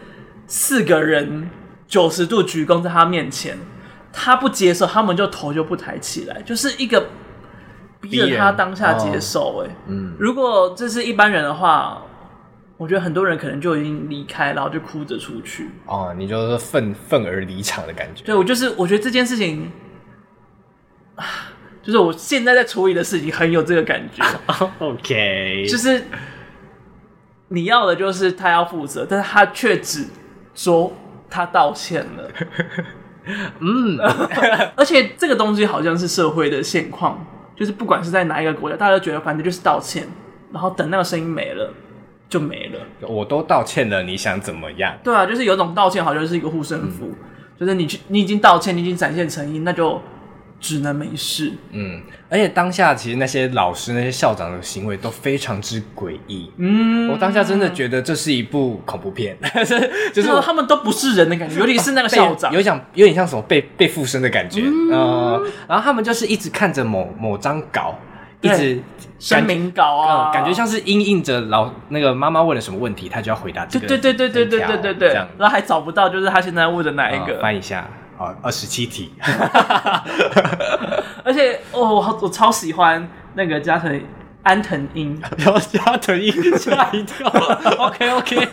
[0.47, 1.49] 四个人
[1.87, 3.55] 九十度鞠躬在他面前，
[4.11, 7.05] 他不接受，他们就头就不抬起来，就是一个。
[8.01, 12.01] 逼着他当下接受，哎，嗯，如果这是一般人的话，
[12.77, 15.71] 我觉得很多人可能就已经离开，然后就哭着出去。
[15.85, 18.23] 哦，你就是愤愤而离场的感觉。
[18.23, 19.71] 对，我就是，我觉得这件事情，
[21.15, 21.25] 啊，
[21.81, 24.23] 就是我现在在处理的事情很有这个感觉。
[24.79, 26.03] OK，就是
[27.47, 30.05] 你要的就是他要负责，但是他却只
[30.53, 30.93] 说
[31.29, 32.31] 他道歉了。
[33.59, 33.97] 嗯，
[34.77, 37.25] 而且这个东西好像是社会的现况。
[37.57, 40.07] 就是不管是在哪一个国家，大家都觉得反正就是道歉，
[40.53, 41.73] 然后等那个声音没了
[42.29, 42.79] 就没了。
[43.07, 44.95] 我都道歉了，你想怎么样？
[45.03, 47.15] 对啊，就是有种道歉好像是一个护身符，嗯、
[47.59, 50.01] 就是你去你已经道歉，你已经展现诚意，那就。
[50.59, 51.53] 只能没事。
[51.71, 56.51] 嗯，而且当下其实那些老师、那些校长的行为都非常之诡异。
[56.57, 59.37] 嗯，我当下真的觉得这是一部恐怖片，
[60.13, 64.61] 就是他们都不是人的感觉，尤其是那个校长，有点有点像什么被被附身的感觉。
[64.65, 67.95] 嗯、呃，然后他们就是一直看着某某张稿，
[68.41, 68.81] 一直
[69.19, 73.87] 声明稿啊、嗯，感觉像是因应着老那个妈妈问了什么问题，他就要回答这个。
[73.87, 77.35] 对对对对对对对对，这样，然后还找不到，就是他现在问的哪一个？
[77.35, 77.87] 呃、翻一下。
[78.17, 79.11] 啊，二十七题，
[81.23, 84.01] 而且哦，我我超喜欢那个加藤
[84.43, 87.27] 安藤英，然 后加藤英 吓一跳。
[87.77, 88.47] OK OK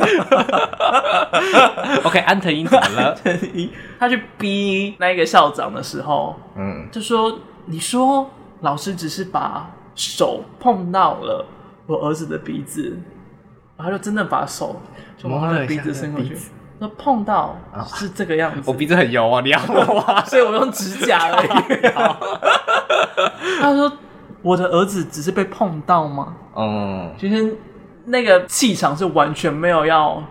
[2.04, 3.10] OK，安藤英怎么了？
[3.24, 8.28] 安藤英他去逼那个校长的时候，嗯，就说你说
[8.60, 11.46] 老师只是把手碰到了
[11.86, 12.98] 我儿子的鼻子，
[13.76, 14.80] 然后就真的把手
[15.16, 16.36] 就往他的鼻子伸过去。
[16.78, 17.56] 说碰到
[17.94, 21.48] 是这个样子， 我鼻子很油啊，你要我啊， 所以我用指甲而已。
[23.60, 23.90] 他说
[24.42, 27.56] ：“我的儿子只是被碰到吗？”嗯，其实
[28.06, 30.22] 那个气场是完全没有要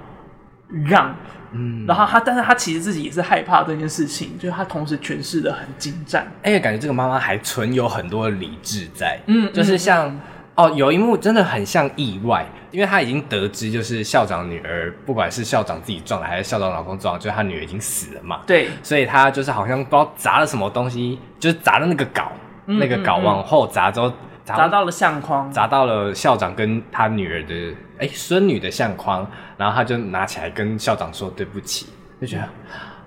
[0.88, 1.16] 让，
[1.52, 10.08] 嗯，然后他，但是他其实自己也是害怕这件事情，就是他同时诠释的很精湛，而且感觉这个妈妈还存有很多的理智在，嗯，就是像。
[10.08, 10.20] 嗯
[10.56, 18.42] 哦，有一幕真的很像意外，因为他已经得知，就是校长女儿，不管是校长自己撞的，还是校长老公撞的，就是他女儿已经死了嘛。
[18.46, 22.32] 对，所以他就是好像不知道砸了什么东西，就是砸了那个稿，
[22.68, 24.14] 嗯、那个稿往后砸之后，
[24.44, 31.88] 砸，砸到了相框，砸到了校长跟他女儿的哎孙女的相框，然后他就拿起来跟校长说对不起，
[32.22, 32.48] 就觉得。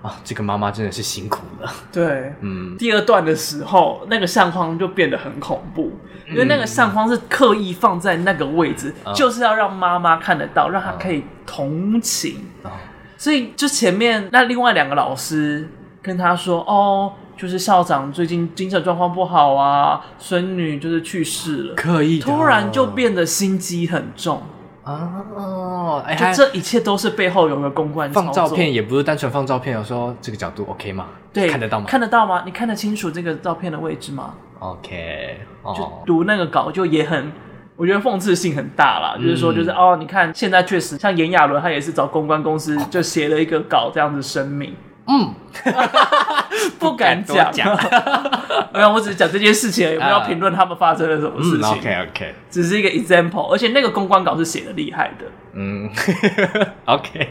[0.01, 1.71] 啊，这个妈妈真的是辛苦了。
[1.91, 12.45] 对，嗯，第二段的时候，那个相框就变得很恐怖，因为那个相框是刻意放在那个位置，嗯、就是要让妈妈看得到，让她可以同情。
[12.63, 12.71] 嗯、
[13.17, 15.67] 所以就前面那另外两个老师
[16.01, 24.43] 跟他说：“哦，就是校长最近精神状况不好啊，孙女就是去世了。”刻意，突然就变得心机很重。
[24.87, 29.75] 哦，哎，就这一切都是背后有个公关放照片，也不是单纯放照片。
[29.75, 31.07] 有时候这个角度 OK 吗？
[31.33, 31.85] 对，看得到吗？
[31.87, 32.43] 看得到吗？
[32.45, 35.39] 你看得清楚这个照片的位置吗？OK，
[35.75, 37.31] 就读那个稿就也很，
[37.75, 39.15] 我觉得讽刺性很大啦。
[39.17, 44.73] 就是说，就是哦，你看现在确实像炎亚纶，他也是找公关公司就写了一个稿这样子声明。
[45.07, 45.33] 嗯，
[46.77, 47.51] 不敢讲。
[48.73, 55.25] 没有，我只是讲这件事情，有没有评论他们发生了什么事情、uh, 嗯、？OK OK，只是一个 example，而且那个公关稿是写的厉害的。
[55.53, 55.89] 嗯，
[56.85, 57.29] OK。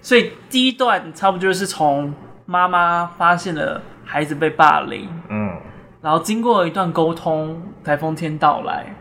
[0.00, 2.14] 所以第一段差不多就是从
[2.46, 5.58] 妈妈发现了孩子被霸凌，嗯，
[6.00, 8.94] 然后经过一段沟通，台风天到来，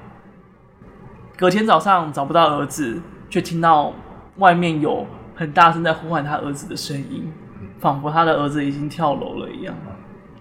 [1.38, 3.00] 隔天早上找不到儿子，
[3.30, 3.94] 却听到
[4.38, 7.32] 外面有很大声在呼唤他儿子的声音，
[7.80, 9.76] 仿佛他的儿子已经跳楼了一样。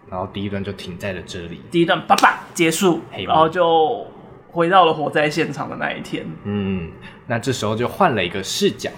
[0.08, 4.06] 然后第一段就停在了这里，第一段叭叭结束，然后就
[4.48, 6.24] 回到了火灾现场的那一天。
[6.44, 6.92] 嗯，
[7.26, 8.88] 那这时候就换了一个视角，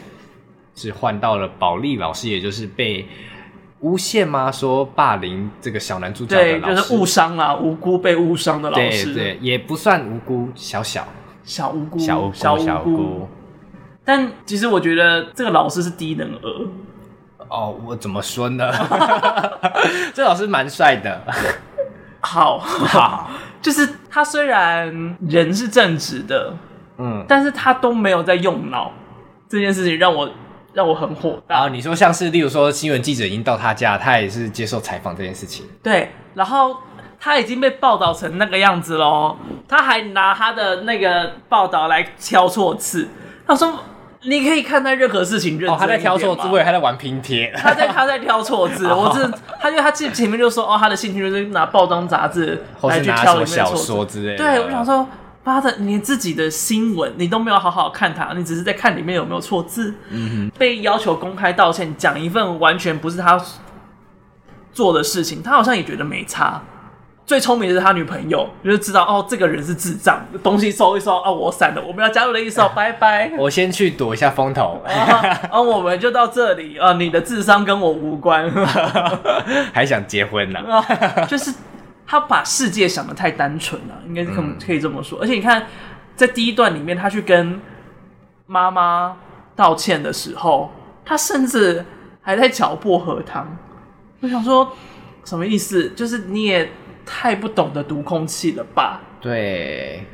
[0.74, 3.09] 是换到了保利老师，也就是被
[3.81, 4.53] 诬陷吗？
[4.53, 11.09] 说霸凌这个小男主角的老师，对，就是误伤啦，无辜被误伤的老师，对对，也不算无辜，小小
[11.42, 13.29] 小无辜，小无辜，小无辜。
[14.05, 16.68] 但其实我觉得这个老师是低能儿。
[17.48, 18.70] 哦，我怎么说呢？
[20.14, 21.20] 这老师蛮帅的，
[22.20, 22.58] 好。
[22.58, 23.30] 好，
[23.62, 26.54] 就是他虽然人是正直的，
[26.98, 28.92] 嗯，但是他都没有在用脑，
[29.48, 30.30] 这件事情让我
[30.72, 31.61] 让我很火大。
[31.61, 36.76] 啊，你说像是例如说新闻记者已经到他家，他也是接受采访这件事情，对，然后
[37.18, 43.08] 他已经被报道成那个样子喽，他还拿他的那个报道来挑错字，
[43.46, 43.72] 他说。
[44.24, 47.52] 你可以看待任何事情认真，哦，他在挑错字，我以为他在玩拼贴。
[47.57, 54.38] 他在他在挑错字，我这他因为他前前面就说哦，他的兴趣就是拿报章杂志来去挑里面小说之类的。
[54.38, 55.07] 对，我想说，
[55.44, 59.94] 妈的，你自己的新闻你都没有好好看它，你只是在看里面有没有错字。
[60.11, 63.40] 嗯哼，被要求公开道歉，讲一份完全不是他
[64.72, 66.61] 做的事情，他好像也觉得没差。
[67.28, 73.30] 最聪明的是他女朋友，就是知道哦，这个人是智障，东西收一收啊，我散了，我们要加入了一艘， 拜拜。
[73.36, 74.90] 我先去躲一下风头，啊，
[75.52, 78.50] 啊，我们就到这里啊，你的智商跟我无关，
[79.74, 80.82] 还想结婚呢，啊？
[81.26, 81.52] 就是
[82.06, 85.18] 他把世界想的太单纯了，应该是可可以这么说。
[85.18, 85.66] 嗯，而且你看，
[86.16, 87.60] 在第一段里面，他去跟
[88.46, 89.14] 妈妈
[89.54, 90.72] 道歉的时候，
[91.04, 91.84] 他甚至
[92.22, 93.54] 还在嚼薄荷糖。
[94.20, 94.72] 我想说，
[95.26, 95.90] 什么意思？
[95.90, 96.72] 就是你也。
[97.11, 99.01] 太不懂得读空气了吧？
[99.18, 100.07] 对，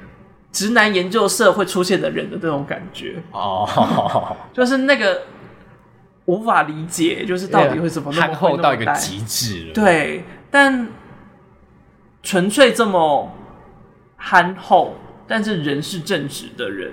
[0.53, 5.23] 直男研究社会出现的人的这种感觉哦， 就是那个
[6.27, 9.73] 无法理解，就是到底会怎么憨厚到一个极致了？
[9.75, 10.87] 对，但
[12.23, 13.35] 纯粹这么
[14.17, 14.95] 憨厚，
[15.27, 16.93] 但是人是正直的人，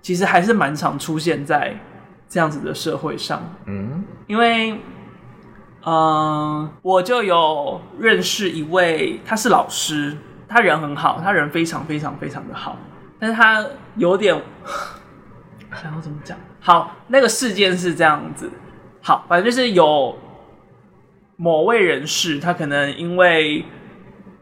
[0.00, 1.76] 其实还是蛮常出现在
[2.26, 3.54] 这样子的社会上。
[3.66, 4.80] 嗯，因为。
[5.84, 10.16] 嗯，我就有认识一位，他是老师，
[10.46, 12.76] 他人很好，他人非常非常非常的好，
[13.18, 13.64] 但是他
[13.96, 14.34] 有点，
[15.82, 16.36] 想要怎么讲？
[16.60, 18.50] 好，那个事件是这样子，
[19.02, 20.18] 好，反正就是有
[21.36, 23.64] 某位人士，他可能因为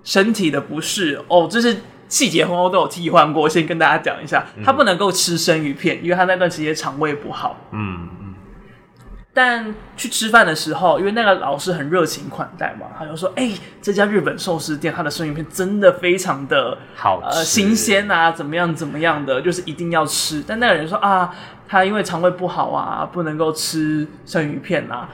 [0.03, 7.57] 身体的不适，哦，就是细节红红都有替换过，先跟大家讲一下，他不能够吃生鱼片，因为他那段时间肠胃不好。
[7.71, 8.28] 嗯。
[9.41, 21.33] 但去吃饭的时候，因为那个老师很热情款待嘛，他就说：“哎、欸，这家日本寿司店，它的生鱼片真的非常的好吃，呃，新鲜啊，怎么样怎么样的，就是一定要吃。”但那个人说：“啊，
[21.69, 25.09] 他因为肠胃不好啊，不能够吃生鱼片啊。”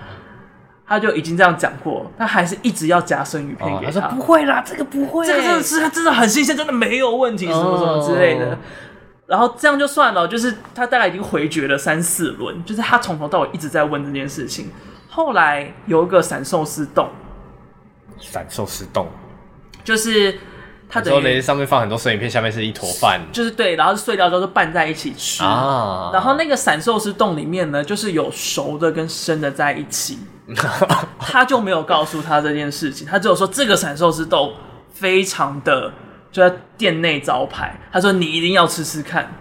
[0.89, 3.91] 他就已经这样讲过，他还是一直要夹生鱼片给他。
[3.91, 8.57] 哦、他说：“不会啦，这个不会，这个真的是他真的很新鲜，真的没有问题，什么什么之类的。”
[9.27, 14.71] 然后这样就算了，就是他大概已经回绝了三四轮，就是他从头到尾一直在问这件事情。
[15.09, 17.09] 后来有一个散寿司洞，
[18.21, 19.09] 散寿司洞
[19.83, 20.39] 就是
[20.91, 26.11] 他等于上面放很多生鱼片，下面是一坨饭，就是对，然后碎掉之后就拌在一起吃啊。
[26.13, 30.19] 然后那个散寿司洞里面呢，就是有熟的跟生的在一起，
[31.19, 34.53] 他就没有告诉他这件事情，他只有说这个散寿司洞
[34.93, 35.91] 非常的。
[36.35, 39.33] 就在店内招牌，他说你一定要吃吃看，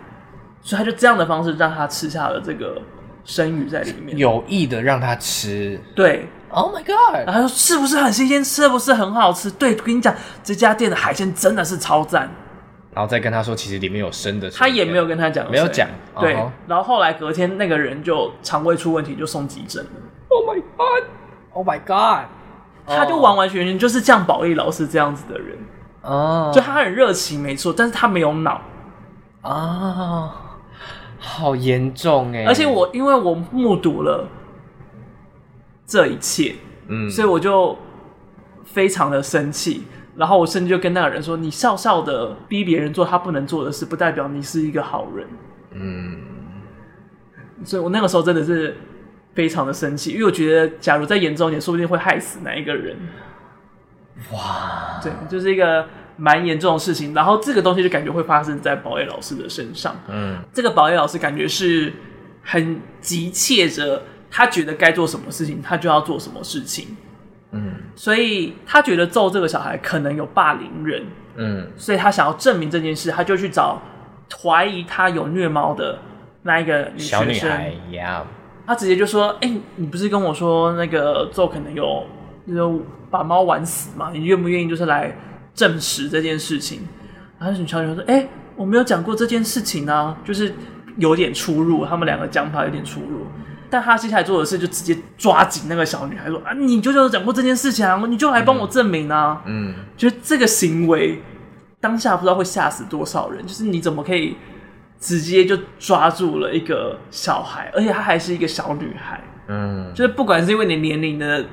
[0.61, 2.79] 所以他就这样的方式让他吃下了这个
[3.25, 5.81] 生鱼在里面，有意的让他吃。
[5.95, 7.25] 对，Oh my god！
[7.25, 8.45] 然后他说是不是很新鲜？
[8.45, 9.49] 是不是很好吃？
[9.49, 12.29] 对，我跟你讲，这家店的海鲜真的是超赞。
[12.93, 15.87] 然后再跟他说，其实里面有生的，他也没有跟他讲，没有讲。
[16.19, 16.47] 对，uh.
[16.67, 19.89] 然后后来隔天那个人就肠胃出问题，就送急诊了。
[20.29, 22.27] Oh my god！Oh my god！
[22.85, 25.57] 他就完完全全就是像保利老师这样子的人。
[26.03, 28.61] 哦，就他很热情，没错，但是他没有脑
[29.41, 30.59] 啊，
[31.17, 32.45] 好严重哎！
[32.45, 34.27] 而且我因为我目睹了
[35.87, 36.55] 这一切，
[36.87, 37.77] 嗯，所以我就
[38.65, 39.83] 非常的生气，
[40.17, 45.27] 然后我甚至就跟那个人说：“你笑笑的逼别人做他不能做的事，不代表你是一个好人。”
[45.71, 46.17] 嗯，
[47.63, 48.75] 所以我那个时候真的是
[49.33, 52.97] 非常的生气，因为我觉得假如再严重一点，说不定会害死哪一个人。
[54.31, 55.85] 哇，对，就是一个
[56.17, 57.13] 蛮严重的事情。
[57.13, 59.95] 然后这个东西就感觉会发生在保卫老师的身上。
[60.07, 61.91] 嗯，这个保卫老师感觉是
[62.43, 66.95] 很急切着，他觉得该做什么事情，他就要做什么事情。
[67.51, 71.03] 嗯，所以他觉得揍这个小孩可能有霸凌人。
[71.35, 73.81] 嗯，所以他想要证明这件事，他就去找
[74.41, 75.97] 怀疑他有虐猫的
[76.43, 77.19] 那一个女学生。
[77.19, 78.21] 小女孩，yeah.
[78.65, 82.05] 他直接就说：“哎、欸，你不是跟我说那个揍可能有？”
[82.51, 84.09] 就把猫玩死嘛？
[84.11, 85.15] 你愿不愿意就是来
[85.53, 86.81] 证实这件事情？
[87.39, 90.53] 然后小女孩说：“哎、欸，我没有讲过这件事情啊，就是
[90.97, 93.27] 有点出入，他们两个讲法有点出入。”
[93.69, 101.21] 但他接下来做的事就直接抓紧那个小女孩说：“啊，你就有讲过这件事情啊，你就来帮我证明啊！”嗯，就是这个行为
[101.79, 103.45] 当下不知道会吓死多少人。
[103.45, 104.37] 就是你怎么可以
[104.99, 109.21] 直接就抓住了一个小孩，而且她还是一个小女孩？
[109.47, 111.45] 嗯，就是不管是因为你年龄的。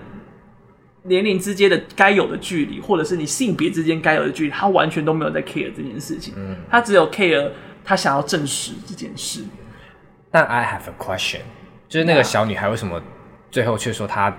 [1.04, 6.34] 年龄之间的该有的距离，或者是你性别之间该有的距离，他完全都没有在 care 这件事情。
[6.36, 7.50] 嗯，他只有 care
[7.82, 9.42] 他想要证实这件事。
[10.30, 11.40] 但 I have a question，
[11.88, 13.02] 就是那个小女孩为什么
[13.50, 14.36] 最后却说她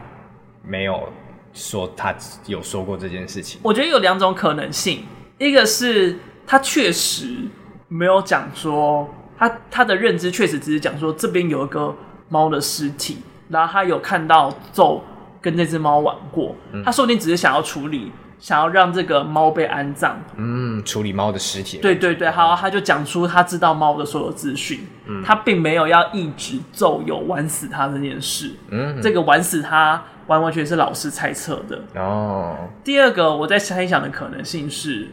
[0.64, 1.12] 没有
[1.52, 3.60] 说她有说过这件事情？
[3.64, 5.04] 我觉得有两种可能性，
[5.38, 7.48] 一个是她确实
[7.88, 11.94] 没有讲说，她她的认知确实只是讲说这边有一个
[12.30, 13.18] 猫的尸体，
[13.50, 15.04] 然后她有看到揍。
[15.42, 20.22] 跟这只猫玩过，他说不定只是想要处理，想要让这个猫被安葬。
[20.36, 21.80] 嗯，处理猫的尸体。
[21.80, 24.88] 对对对，好，他就讲出他知道猫的所有资讯。
[25.08, 28.52] 嗯，他并没有要一直咒有玩死他这件事。
[28.70, 31.82] 嗯，这个玩死他完完全是老师猜测的。
[32.00, 32.70] 哦。
[32.84, 35.10] 第二个，我在猜想的可能性是，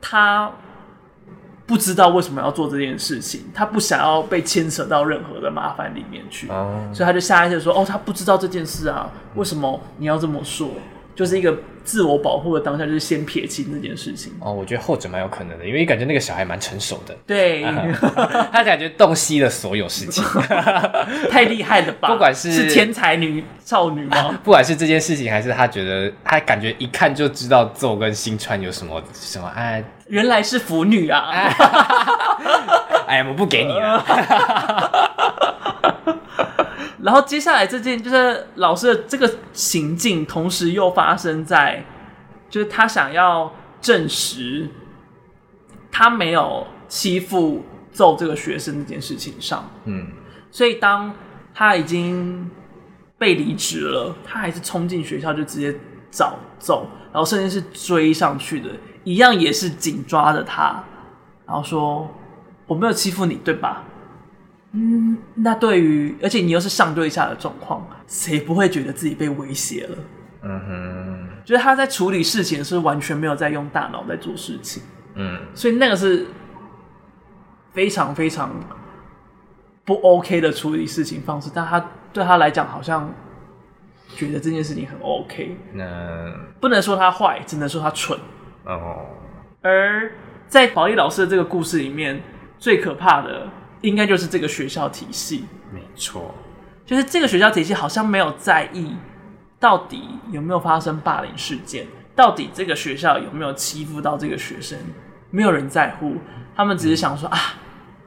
[0.00, 0.50] 他。
[1.66, 6.68] 不知道为什么要做这件事情，他不想要被牵扯到任何的麻烦里面去，oh.
[6.94, 10.70] 所以他就下意识说：“哦，他不知道这件事啊，为什么你要这么说？”
[11.16, 14.32] 就是一个自我保护的当下，就是先撇清这件事情。
[14.40, 17.62] 哦，我觉得后者蛮有可能的，因为感觉那个小孩蛮成熟的，对，
[18.52, 20.22] 他感觉洞悉了所有事情，
[21.30, 22.08] 太厉害了吧？
[22.08, 24.38] 不管是是天才女少女吗？
[24.44, 29.82] 不管是这件事情，还是他觉得他感觉一看就知道奏跟新川有什么什么哎。
[30.08, 31.30] 原来是腐女啊！
[33.08, 35.05] 哎呀，我不给你了。
[37.06, 41.84] 然后接下来这件就是老师的这个行径，同时又发生在，
[42.50, 44.68] 就是他想要证实
[45.88, 49.70] 他没有欺负揍这个学生这件事情上。
[49.84, 50.08] 嗯，
[50.50, 51.14] 所以当
[51.54, 52.50] 他已经
[53.16, 55.78] 被离职了，他还是冲进学校就直接
[56.10, 58.68] 找揍，然后甚至是追上去的。
[59.04, 60.82] 一样也是紧抓着他，
[61.46, 62.12] 然后说
[62.66, 63.84] ：“我没有欺负你，对吧？”
[64.72, 69.98] 嗯，那对于而且你又是上对下的状况，谁不会觉得自己被威胁了？
[70.42, 74.82] 嗯哼，就是他在处理事情是完全没有在用大脑在做事情。
[75.14, 76.26] 嗯，所以那个是
[77.72, 78.54] 非常非常
[79.84, 83.12] 不 OK 的处理事情方式，但他对他来讲好像
[84.14, 85.56] 觉得这件事情很 OK。
[85.72, 88.18] 那不能说他坏，只能说他蠢。
[88.66, 89.06] 哦，
[89.62, 90.12] 而
[90.46, 92.22] 在保利老师的这个故事里面，
[92.58, 93.48] 最可怕的
[93.82, 95.44] 应该就是这个学校体系。
[95.72, 96.34] 没错，
[96.84, 98.94] 就是这个学校体系好像没有在意
[99.58, 104.78] 到底有没有发生霸凌事件，到底这个学校有没有欺负到这个学生。
[105.30, 106.16] 没有人在乎，
[106.54, 107.38] 他们只是想说、嗯、啊，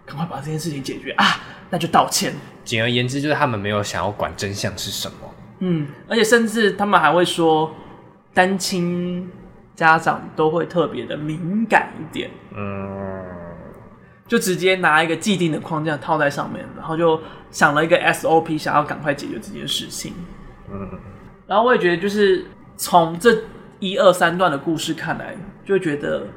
[0.06, 1.26] 赶快把这件事情解决啊，
[1.70, 2.34] 那就道歉。
[2.64, 5.18] 简而言之，就是他们没有想要管真相是什么。
[5.60, 7.76] 嗯，而且甚至他们还会说，
[8.34, 9.30] 单亲
[9.76, 12.32] 家长都会特别的敏感一点。
[12.56, 13.29] 嗯，
[14.30, 17.20] 就直接拿一个既定的框架套在上面，然后就
[17.52, 20.14] 想了一个 SOP，想要赶快解决这件事情。
[20.72, 20.88] 嗯，
[21.46, 22.46] 然后我也觉得，就是
[22.78, 23.38] 从这
[23.80, 26.28] 一二三段的故事看来，就会觉得。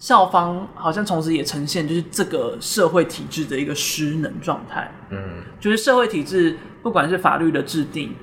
[0.00, 4.88] 校方好像同时也呈现，就是这个社会体制的一个失能状态。
[5.10, 8.14] 嗯，就是社会体制，不管是法律的制定，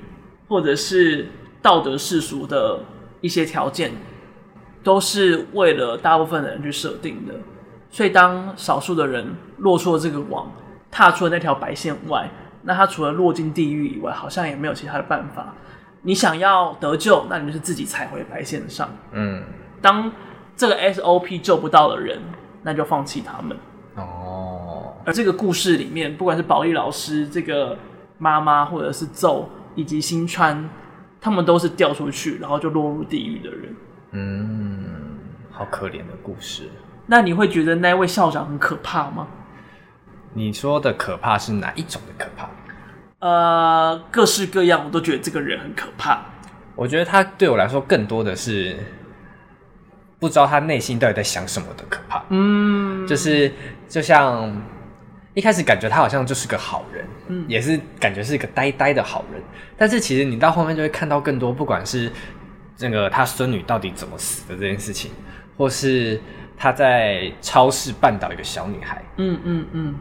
[0.48, 1.28] 或者是
[1.60, 2.80] 道德世俗的
[3.20, 3.92] 一些条件，
[4.82, 7.34] 都是为了大部分的人去设定的。
[7.96, 10.52] 所以，当少数的人落出了这个网，
[10.90, 12.28] 踏出了那条白线外，
[12.64, 15.54] 那他除了落进地狱以外，好像也没有其他的办法。
[16.02, 18.90] 你想要得救，那你就是自己踩回白线上。
[19.12, 19.42] 嗯，
[19.80, 20.12] 当。
[20.54, 22.18] 这个 SOP 救不到的人，
[22.62, 23.56] 那就放弃他们。
[23.94, 24.94] 哦。
[25.04, 27.76] 而这个故事里面，不管是保利老师这个
[28.16, 30.68] 妈妈，或者是奏以及新川，
[31.20, 33.76] 他们都是掉出去，然后就落入地狱的人。
[34.12, 35.18] 嗯，
[35.50, 36.70] 好可怜的故事。
[37.06, 39.26] 那你会觉得那位校长很可怕吗？
[40.34, 42.48] 你说的可怕是哪一种的可怕？
[43.18, 46.20] 呃，各式各样，我都觉得这个人很可怕。
[46.74, 48.76] 我觉得他对我来说，更多的是。
[50.18, 53.52] 不知道他内心到底在想什么的可怕，嗯，就是
[53.86, 54.50] 就像
[55.34, 59.42] 一开始感觉他好像就是个好人，嗯，也是感觉是一个呆呆的好人，
[59.76, 62.10] 但是其实你到后面就会看到更多，不管是
[62.78, 65.10] 这个他孙女到底怎么死的这件事情，
[65.58, 66.18] 或是
[66.56, 69.94] 他在超市绊倒一个小女孩，嗯嗯嗯，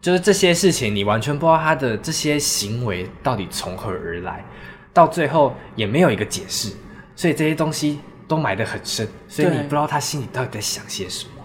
[0.00, 4.44] 就是这些事情你完全不知道他的这些行为到底从何而来，
[4.92, 6.74] 到最后也没有一个解释，
[7.14, 8.00] 所以这些东西。
[8.26, 11.44] 都埋得很深，所以你不知道他心里到底在想些什么。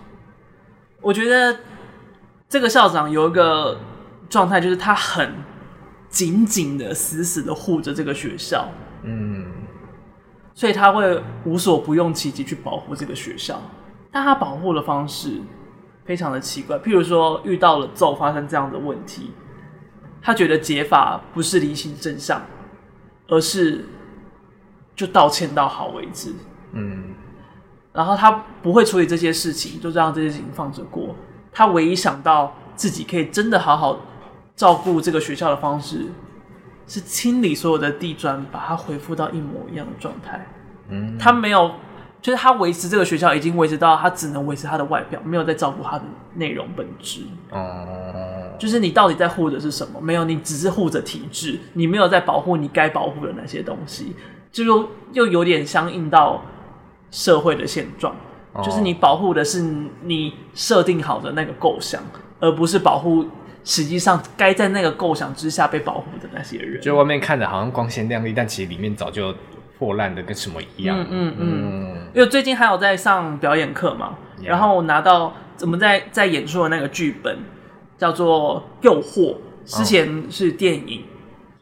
[1.01, 1.59] 我觉得
[2.47, 3.77] 这个校长有一个
[4.29, 5.35] 状态，就是他很
[6.07, 8.71] 紧紧的、死死的护着这个学校，
[9.03, 9.45] 嗯，
[10.55, 13.61] 所以他会无所不用其极去保护这个学校。
[14.12, 15.41] 但他保护的方式
[16.05, 19.32] 非常的奇怪，譬如说遇到了奏发生这样的问题，
[20.22, 22.41] 他觉得解法不是厘清真相，
[23.28, 23.86] 而是
[24.95, 26.34] 就道歉到好为止。
[26.72, 27.14] 嗯，
[27.93, 28.32] 然后他
[28.62, 31.16] 不会处理这些事情，就让这些事情放着过。
[31.51, 33.99] 他唯一想到自己可以真的好好
[34.55, 36.07] 照顾这个学校的方式，
[36.88, 40.47] 是清理所有的地砖，把它恢复到一模一样的状态。
[40.89, 41.72] 嗯，他没有，
[42.22, 46.03] 就是他维持这个学校已经维持到他只能维持他的外表，没有在照顾他的
[46.36, 47.22] 内容本质。
[47.51, 49.99] 哦，就是你到底在护的是什么？
[50.01, 54.13] 没有，你只是护着体制，你没有在保护你该保护的那些东西，
[54.51, 56.41] 就又又有点相应到。
[57.11, 58.15] 社会的现状，
[58.63, 59.59] 就是你保护的是
[60.03, 61.99] 你设定好的那个构想，
[62.39, 63.26] 而不是保护
[63.63, 66.80] 实际上该在那个构想之下被保护的那些人。
[66.80, 69.34] 就外面看着好像光鲜亮丽，但其实里面早就
[69.80, 70.99] 破烂的跟什么一样。
[70.99, 71.98] 嗯嗯嗯。
[72.14, 77.38] 因为最近还有在上表演课嘛然后我拿到我们在在演出的那个剧本
[77.97, 79.36] 叫做《诱惑》，
[79.78, 80.97] 之前是电影。
[80.97, 81.05] Oh.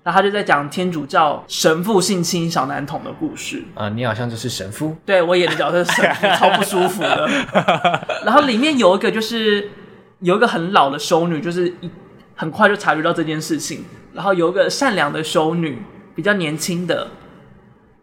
[0.03, 7.27] 然后他就在讲天主教神父性侵小男童的故事啊，你好像就是神父，对，我演的角色是神父，超不舒服的。
[8.23, 9.69] 然后里面有一个就是
[10.21, 11.91] 有一个很老的修女，就是一
[12.37, 13.83] 很快就察觉到这件事情。
[14.13, 15.81] 然后有一个善良的修女，
[16.15, 17.09] 比较年轻的，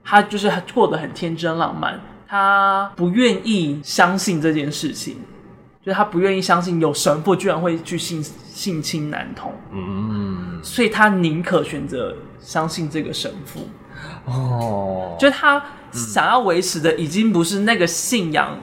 [0.05, 1.99] 她就是过得很天真浪漫，
[2.35, 5.19] 她不愿意相信这件事情。
[5.81, 13.69] 就是他不愿意相信有神父居然会去性性侵男童，嗯，所以他宁可选择相信这个神父。
[14.25, 15.63] 哦，就是他
[15.93, 18.59] 想要维持的已经不是那个信仰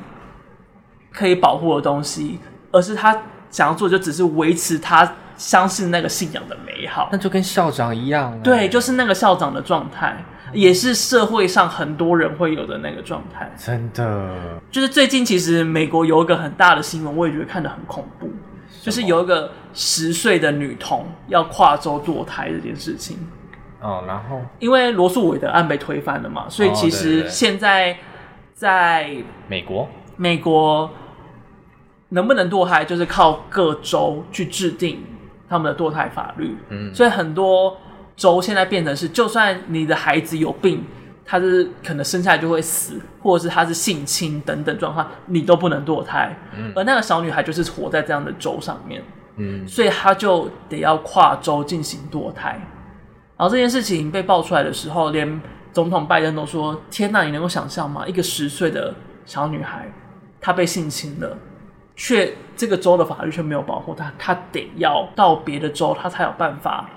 [1.13, 2.39] 可以保护的东西，
[2.71, 3.15] 而是他
[3.51, 7.07] 想要做的就只是维持他相信那个信仰的美好。
[7.11, 10.25] 那就跟校长一样，对，就是那个校长的状态。
[10.53, 14.35] 也是社会上很多人会有的那个状态，真的。
[14.69, 18.29] 就是最近其实美国有一个很大的新闻，我也觉得看得很恐怖。
[18.81, 23.17] 就是有一个十岁的女童要跨州堕胎这件事情。
[23.79, 27.97] 哦，然后因为罗素韦德案被推翻了嘛，所以其实现在
[28.53, 29.15] 在
[29.47, 29.87] 美国，
[30.17, 30.89] 美国
[32.09, 35.03] 能不能堕胎，就是靠各州去制定
[35.47, 36.55] 他们的堕胎法律。
[36.69, 37.77] 嗯，所以很多
[38.21, 40.85] 州现在变成是，就算你的孩子有病，
[41.25, 46.37] 他是可能生下来就会死，或者是他是性侵等等状况，你都不能堕胎。
[46.55, 49.01] 嗯，而那个小女孩就是活在这样的州上面。
[49.37, 52.61] 嗯，所以她就得要跨州进行堕胎。
[53.37, 55.41] 然后这件事情被爆出来的时候，连
[55.73, 58.05] 总统拜登都说：“天哪，你能够想象吗？
[58.05, 58.93] 一个十岁的
[59.25, 59.91] 小女孩，
[60.39, 61.35] 她被性侵了，
[61.95, 66.87] 却这个州的法律却没有保护她，她得要到别的州，她才有办法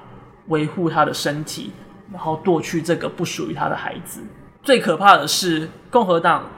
[0.48, 1.72] 维护他的身体，
[2.12, 4.20] 然后夺去这个不属于他的孩子。
[4.62, 6.50] 最可怕的是，共和党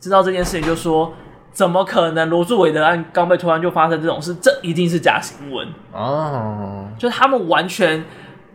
[0.00, 1.12] 知道这件事情，就说：
[1.52, 2.28] 怎么可能？
[2.28, 4.34] 罗素韦德案刚被推翻就发生这种事？
[4.42, 6.88] 这一定是假新闻哦！
[6.98, 8.04] 就他们完全。”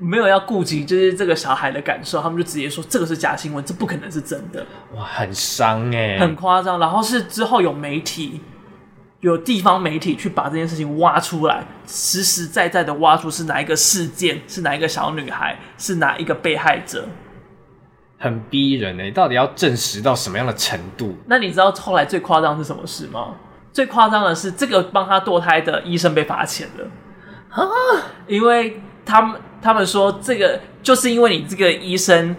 [0.01, 4.65] 没有要顾及就是这个小孩的感受，他们就直接说这个是假新闻，这不可能是真的。
[4.95, 6.79] 哇，很伤哎，很夸张。
[6.79, 8.39] 然后是之后有媒体，
[9.21, 17.07] 有地方媒体去把这件事情挖出来，实实在在的挖出是哪一个事件，是哪一个小女孩，是哪一个被害者，
[18.17, 19.11] 很逼人哎。
[19.11, 21.17] 到底要证实到什么样的程度？
[21.27, 23.35] 那你知道后来最夸张是什么事吗？
[23.71, 26.87] 最夸张的是这个帮他堕胎的医生被罚钱了
[27.49, 27.63] 啊，
[28.27, 29.39] 因为他们。
[29.61, 32.33] 他们说，这个就是因为你这个医生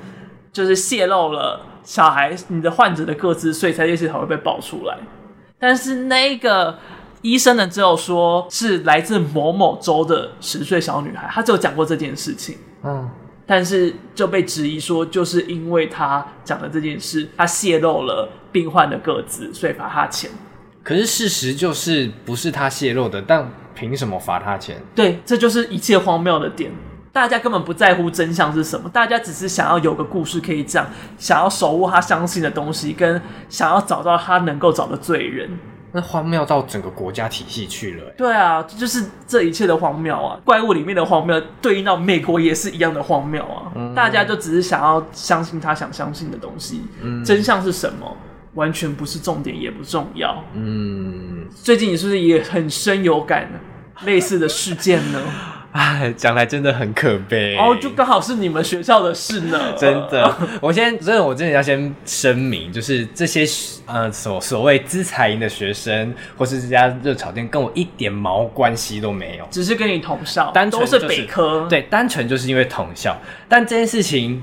[0.51, 4.97] 就是泄露了小孩你的患者的个资，所以才这些才会被爆出来。
[5.61, 6.79] 但是那个
[7.23, 12.57] 医生呢，只有说是来自某某州的十岁小女孩，他只有讲过这件事情。
[12.83, 13.11] 嗯，
[13.47, 20.31] 但是就被质疑说，就是因为他讲的这件事，他泄露了病患的个资，所以罚他钱。
[20.83, 24.83] 可是事实就是不是他泄露的，但凭什么罚他钱？
[24.95, 26.73] 对，这就是一切荒谬的点。
[27.13, 30.87] 大家根本不在乎真相是什么，大家只是想要有个故事可以讲，
[31.19, 35.51] 想要守护他相信的东西，跟想要找到他能够找的罪人。
[35.93, 38.05] 那荒谬到整个国家体系去了。
[38.17, 40.39] 对啊，就是这一切的荒谬啊！
[40.45, 43.73] 怪物里面的荒谬，对应到美国也是一样的荒谬啊！
[43.75, 48.17] 嗯、大家就只是想要相信他想相信的东西，嗯、真相是什么，
[48.55, 50.45] 完全不是重点，也不重要。
[50.55, 53.51] 嗯，最近你是不是也很深有感
[54.05, 55.21] 类似的事件呢？
[55.73, 59.73] 哎，讲来真的很可悲哦，就刚好是你们学校的事呢。
[59.77, 63.45] 真的，我先真的，我真的要先声明，就是这些
[63.87, 73.17] 呃所所谓资财营的学生，或是这家热炒店，跟我一点毛关系都没有，只是跟你同校，单纯、就是、都是北科，对，单纯就是因为同校。
[73.49, 74.43] 但这件事情。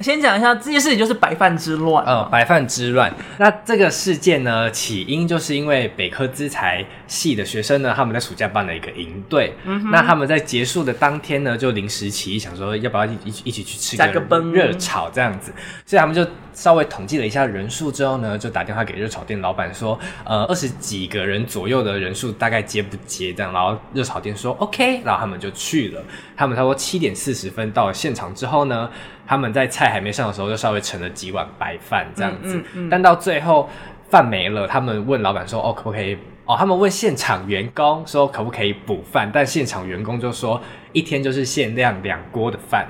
[0.00, 2.04] 先讲一下这件事情，就是白饭之乱。
[2.06, 3.12] 呃，白饭之乱。
[3.38, 9.54] 那这个事件呢，起因就是因为北科资财系的学生呢，他们在暑假办了一个营队。
[9.64, 9.90] 嗯。
[9.90, 15.52] 那他们在结束的当天呢，就临时起意想说，要不要一一起一起去吃个热炒这样子。
[15.84, 23.52] 所以他们就稍微统计了一下人数之后呢，就打电话给热炒店老板说，呃，二十几个人左右的人数大概接不接这样。
[23.52, 26.02] 然后热炒店说 OK，然后他们就去了。
[26.36, 28.88] 他们差不多七点四十分到了现场之后呢，
[29.30, 32.60] 他们在菜还没上的时候就稍微盛了几碗白饭这样子，
[32.90, 33.68] 但到最后
[34.08, 40.60] 饭没了，他们问老板说：“哦，可不可以？”哦，他们问现场员工说：“可不可以补饭？”但现场员工就说
[40.92, 42.88] ：“一天就是限量两锅的饭，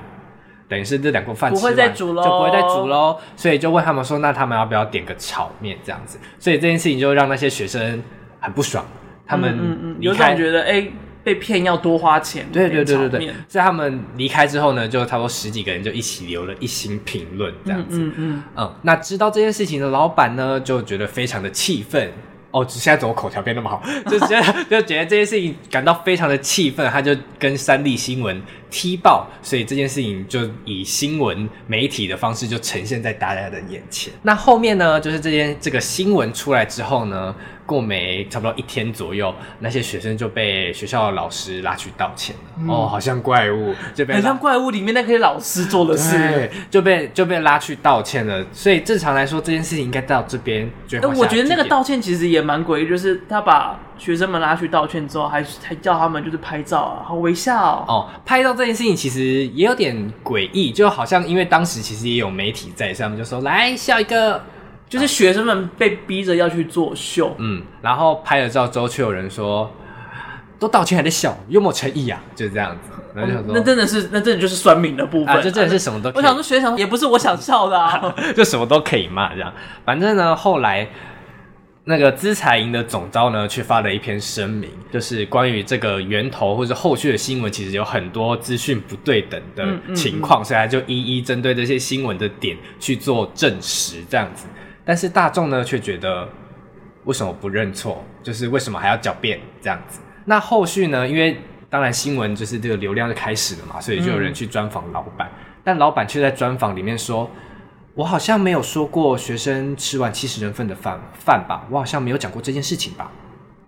[0.67, 8.01] 等于是这两锅饭不会再煮喽，就不会再煮喽。”所以就问他们说：“那他们要不要点个炒面这样子？”所以这件事情就让那些学生
[8.39, 8.83] 很不爽，
[9.27, 10.71] 他们嗯嗯有感觉得哎。
[10.71, 10.91] 欸
[11.23, 13.33] 被骗要多花钱，对对对对对。
[13.47, 17.97] 在他们离开之后呢，就差不多十几个人就一起留了一星评论，这样子。
[17.99, 18.75] 嗯嗯，嗯，嗯。
[18.81, 22.11] 那知道这件事情的老板呢，就觉得非常的气愤。
[22.51, 23.81] 哦，现在怎么口条变那么好？
[24.11, 34.11] 就觉得就觉得这件事情感到非常的气愤，他就跟三立新闻踢爆，所以这件事情就以新闻媒体的方式就呈现在大家的眼前。
[34.23, 37.33] 那后面呢，就是这件这个新闻出来之后呢，
[37.71, 42.41] 过没差不多一天左右，那些学生就被学校的老师拉去道歉了。
[42.59, 48.45] 嗯、哦，好像怪物，就被很像怪物里面那些老师做的事，就被就被拉去道歉了。
[48.51, 50.69] 所以正常来说，这件事情应该到这边。
[51.01, 57.85] 那我觉得那个道歉其实也蛮诡异，就是他把学生们拉去道歉之后，还还叫他们就是拍照啊，好微笑哦。
[57.87, 64.43] 哦，拍照这件事情其实也有点诡异，就好像因为当时其实也有媒体在上面，就说来笑一个。
[64.91, 69.71] 就是学生们被逼着要去作秀，嗯，然后拍了照之后，却有人说，
[70.59, 72.21] 都道歉还在笑，有没有诚意啊？
[72.35, 76.17] 就是这样子，然后就想说，那真的是，那真的就是酸民的部分，啊、就真的是什么都可以。
[76.17, 79.53] 我想说，学生也不是我想笑的啊， 就什么都可以骂这样。
[79.85, 80.85] 反正呢，后来
[81.85, 89.65] 那个资财营的总招呢，却发了一篇声明，就是关于这个源头或者后续的新闻，其实有很多资讯不对等的
[89.95, 94.47] 情况，嗯嗯嗯、所以他就一一针对这些新闻的点去做证实，这样子。
[94.83, 96.27] 但是大众呢，却觉得
[97.05, 98.03] 为什么不认错？
[98.23, 99.99] 就是为什么还要狡辩这样子？
[100.25, 101.07] 那后续呢？
[101.07, 107.29] 因为当然新闻就是这个流量就开始了嘛，所以就有人去专访老板，嗯、但老板却在专访里面说。
[107.93, 111.67] 我好像没有说过学生吃完七十人份的饭饭吧？
[111.69, 113.11] 我好像没有讲过这件事情吧？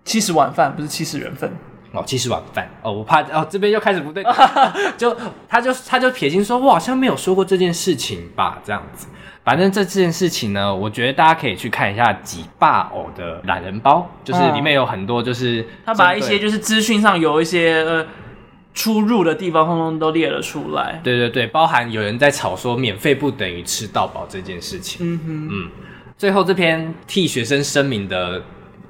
[0.02, 1.52] 七十碗饭不是七十人份
[1.92, 4.24] 哦，七十碗饭哦，我怕哦这边又开始不对，
[4.96, 5.14] 就
[5.46, 8.58] 他就他就撇清说，我好像没有说过这件事情吧？
[8.64, 9.06] 这样子，
[9.44, 18.06] 反正这这件事情呢，我觉得大家可以去看一下几霸偶的懒人包，就是里面有很多就是他把一些就是资讯上有一些呃。
[18.76, 21.00] 出入的地方通通都列了出来。
[21.04, 24.98] 对对对，包含有人在吵说免费不等于吃到饱这件事情。
[25.00, 25.70] 嗯哼，嗯。
[26.18, 28.42] 最后这篇替学生声明的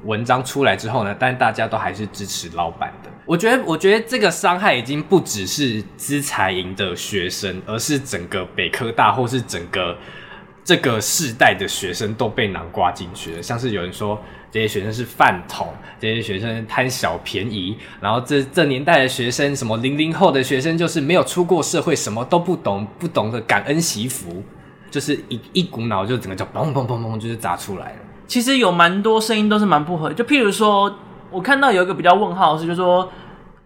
[0.04, 3.10] 文章出来之后呢，但大家都还是支持老板的。
[3.26, 9.94] 我觉得，我觉得这个伤害已经不只是资财营的学生，而是整个北科大或是整个
[10.64, 13.42] 这个世代的学生都被囊括进去了。
[13.42, 14.18] 像是有人说。
[14.54, 15.66] 这些学生是饭桶，
[15.98, 24.44] 这些学生贪小便宜，然后这这年代的学生，什么零零后的学生，就是没有出过社会，什么都不懂，不懂得感恩惜福，
[24.92, 27.98] 就是一一股脑就整个就砰砰砰砰，就是砸出来了。
[28.28, 31.00] 其实有蛮多声音都是蛮不合，就譬如说，
[31.32, 33.10] 我看到有一个比较问号是，就是说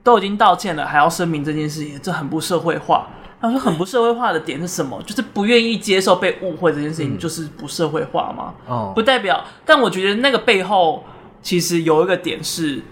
[0.03, 3.07] 都已经道歉了，还要声明这件事情，这很不社会化。
[3.41, 5.01] 他说：“很不社会化的点是什么？
[5.07, 8.55] 就是不愿意接受被误会这件事情，就是不社会化吗？
[8.67, 9.45] 哦，不代表。
[9.65, 11.05] 但我觉得那个背后
[11.41, 12.83] 其实有一个点是，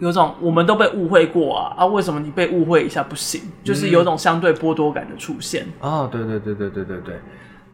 [0.00, 1.86] 有种我们都被误会过啊啊！
[1.86, 3.42] 为什么你被误会一下不行？
[3.62, 5.64] 就是有种相对剥夺感的出现。
[5.78, 7.14] 哦，对对对对对对对，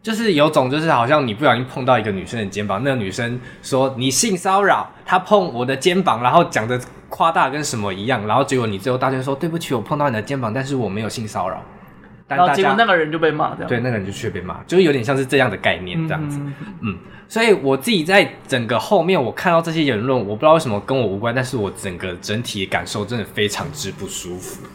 [0.03, 6.79] 就是有种就是好像你不小心碰到一个女生的肩膀，那个女生说你性骚扰，她碰我的肩膀，然后讲的。”
[7.11, 11.61] 夸大跟什么一样，然后结果你最后大声说对不起，我碰到你的肩膀，但是我没有性骚扰。
[12.27, 13.67] 然后结果那个人就被骂，掉。
[13.67, 16.39] 对，那个人就却被骂，就是有点像是这样的概念这样子。
[16.39, 16.53] 嗯，
[16.83, 16.97] 嗯，
[17.27, 24.65] 所以我自己在整个后面我看到这些言论，我不知道为什么跟我无关，但是我整个整体的感受真的非常之不舒服，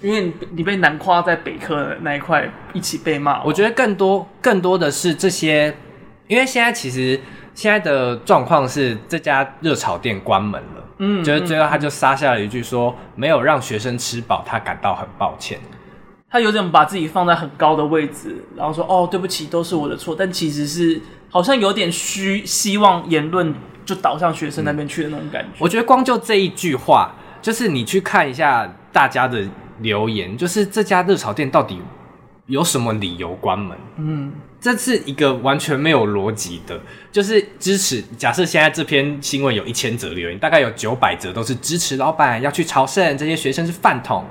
[0.00, 3.44] 因为你被南夸在北科的那一块一起被骂。
[3.44, 5.74] 我觉得更多更多的是这些，
[6.28, 7.20] 因为现在其实
[7.52, 10.82] 现在的状况是这家热炒店关门了。
[11.04, 15.58] 嗯，就是最后他就撒下了一句说，没有让学生吃饱，他感到很抱歉。
[16.30, 20.14] 他有点把自己放在很高的位置，然后说哦，对不起，都是我的错。
[20.16, 23.52] 但其实是好像有点虚，希望言论
[23.84, 25.50] 就导向学生那边去的那种感觉。
[25.58, 29.44] 我觉得光就这一句话，就是你去看一下大家的
[29.80, 31.82] 留言，就是这家热炒店到底
[32.46, 33.76] 有什么理由关门？
[33.96, 34.32] 嗯。
[34.62, 38.00] 这是一个完全没有逻辑的，就是支持。
[38.16, 44.24] 假设现在这篇新闻有一千则留言，大概有九百则都是支持老板要去朝圣，这些学生是饭桶。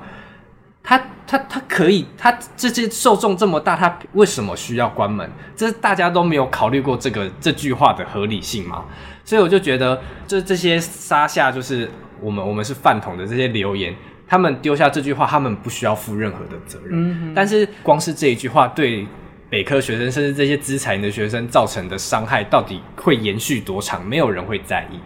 [0.82, 5.30] 他他他可以，他这些受众这么大，他为什么需要关门？
[5.54, 8.86] 这大家都没有考虑过这个这句话的合理性吗？
[9.26, 13.94] 所以我就觉得，这这些撒下就是我们我们是饭桶的这些留言，
[14.26, 16.92] 他们丢下这句话，他们不需要负任何的责任。
[16.94, 17.34] 嗯。
[17.36, 19.06] 但是光是这一句话对。
[19.52, 24.04] 北科学生甚至这些资财的学生造成的伤害到底会延续多长？
[24.04, 24.98] 没有人会在意，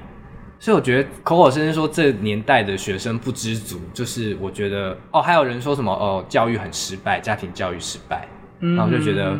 [0.59, 8.27] 所以我觉得口口声声说这年代的学生不知足，就是我觉得哦，还有人说什么哦，教育很失败，家庭教育失败，
[8.59, 9.35] 嗯、然后就觉得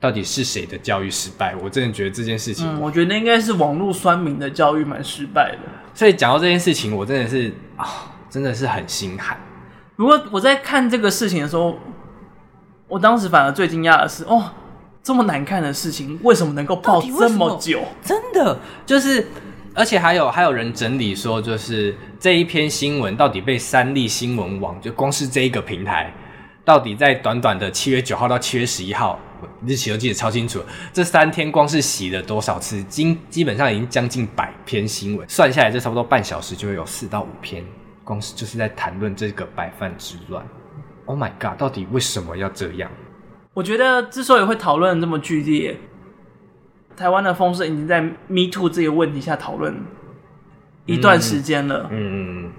[0.00, 1.54] 到底是谁的教育失败？
[1.62, 5.68] 我真的觉得这件事情，嗯、我觉得应该是网络酸民的教育蛮失败的。
[5.92, 7.88] 所以讲到这件事情，我真的是啊、哦，
[8.30, 9.38] 真的是很心寒。
[9.96, 11.78] 不过我在看这个事情的时候。
[12.88, 14.50] 我当时反而最惊讶的是，哦，
[15.02, 17.82] 这么难看的事情，为什么能够爆这么久？
[18.02, 19.26] 真的就是，
[19.74, 26.12] 而且还有还有人整理说，就是这一篇新闻到底被三立新闻网，就光是这一个平台，
[26.64, 29.18] 到底在短短的七月九号到七月十一号
[29.66, 30.62] 日期都记得超清楚，
[30.92, 37.64] 这三天光是洗了多少次，基基本上已经将近百篇新闻，算下来这差不多半小时就会有四到五篇，
[38.04, 40.46] 光是就是在谈论这个白饭之乱。
[41.06, 41.58] Oh my god！
[41.58, 42.90] 到底为什么要这样？
[43.54, 45.78] 我觉得之所以会讨论这么剧烈，
[46.94, 49.74] 台湾的风声已经在 Me Too 这个问题下讨论
[50.84, 51.88] 一段时间了。
[51.90, 52.52] 嗯嗯嗯。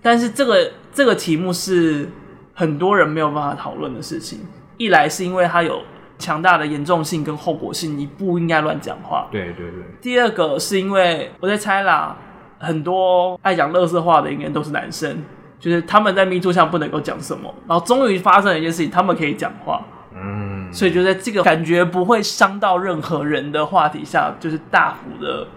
[0.00, 2.08] 但是这个这个题目是
[2.52, 4.40] 很多人没有办法讨论的事情。
[4.76, 5.82] 一来是因为它有
[6.18, 9.28] 强大的严重性跟后果性，你不应该乱讲话。
[9.32, 9.82] 对对对。
[10.00, 12.16] 第二个是因为我在猜啦，
[12.58, 15.22] 很多爱讲乐色话的应该都是男生。
[15.64, 19.82] 就是他们在 MeToo 上不能够讲什么，然后终于发生了一件事情，他们可以讲话，
[20.14, 25.48] 嗯，所以就在这个感觉不会伤到任何人的话题下，就是大幅的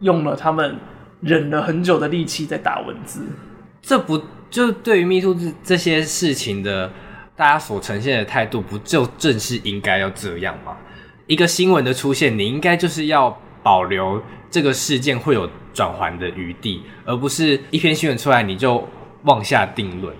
[0.00, 0.76] 用了他们
[1.20, 3.28] 忍了很久的力气在打文字。
[3.80, 4.20] 这不
[4.50, 6.90] 就对于 MeToo 这这些事情的
[7.36, 10.76] 大家所呈现的态度，不就正是应该要这样吗？
[11.28, 14.20] 一个新闻的出现，你应该就是要保留
[14.50, 18.84] 这个事件会有转圜的余地，而不是一篇新闻出来你就
[19.24, 20.14] 妄下定论。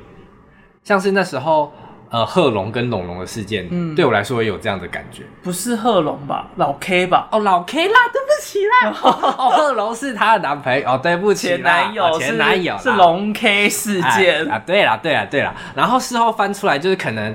[0.85, 1.73] 像是那时候，
[2.11, 5.23] 呃，贺龙跟龙龙的事件，嗯，对我来说也有这样的感觉。
[5.43, 6.49] 不是贺龙吧？
[6.57, 7.29] 老 K 吧？
[7.31, 8.97] 哦，老 K 啦，对不起啦。
[9.37, 10.89] 哦，贺龙是他的男朋友。
[10.89, 14.59] 哦，对不起，前男友，哦，前男友是龙 K 事件啊。
[14.65, 15.55] 对啦，对啦，对啦。
[15.75, 17.35] 然后事后翻出来，就是可能。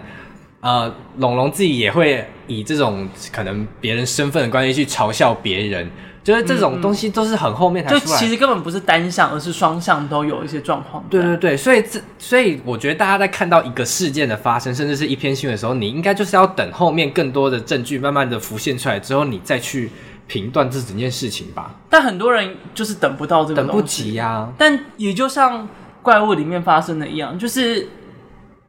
[0.62, 5.92] 呃，龙龙自己也会以这种可能别人身份的关系去嘲笑别人，
[6.24, 11.04] 就是这种东西都是很后面才出来，就其实根本不是单向，而是双向都有一些状况。
[11.10, 19.92] 对对对，所以这所以我觉得大家在看到一个事件的发生，甚至是一篇新闻的时候，你应该就是要等后面更多的证据慢慢的浮现出来之后，你再去
[20.28, 21.76] 评断这整件事情吧。
[21.90, 24.54] 但很多人就是等不到这个等不及呀、啊。
[24.58, 25.68] 但也就像
[26.02, 27.88] 怪物里面发生的一样，就是。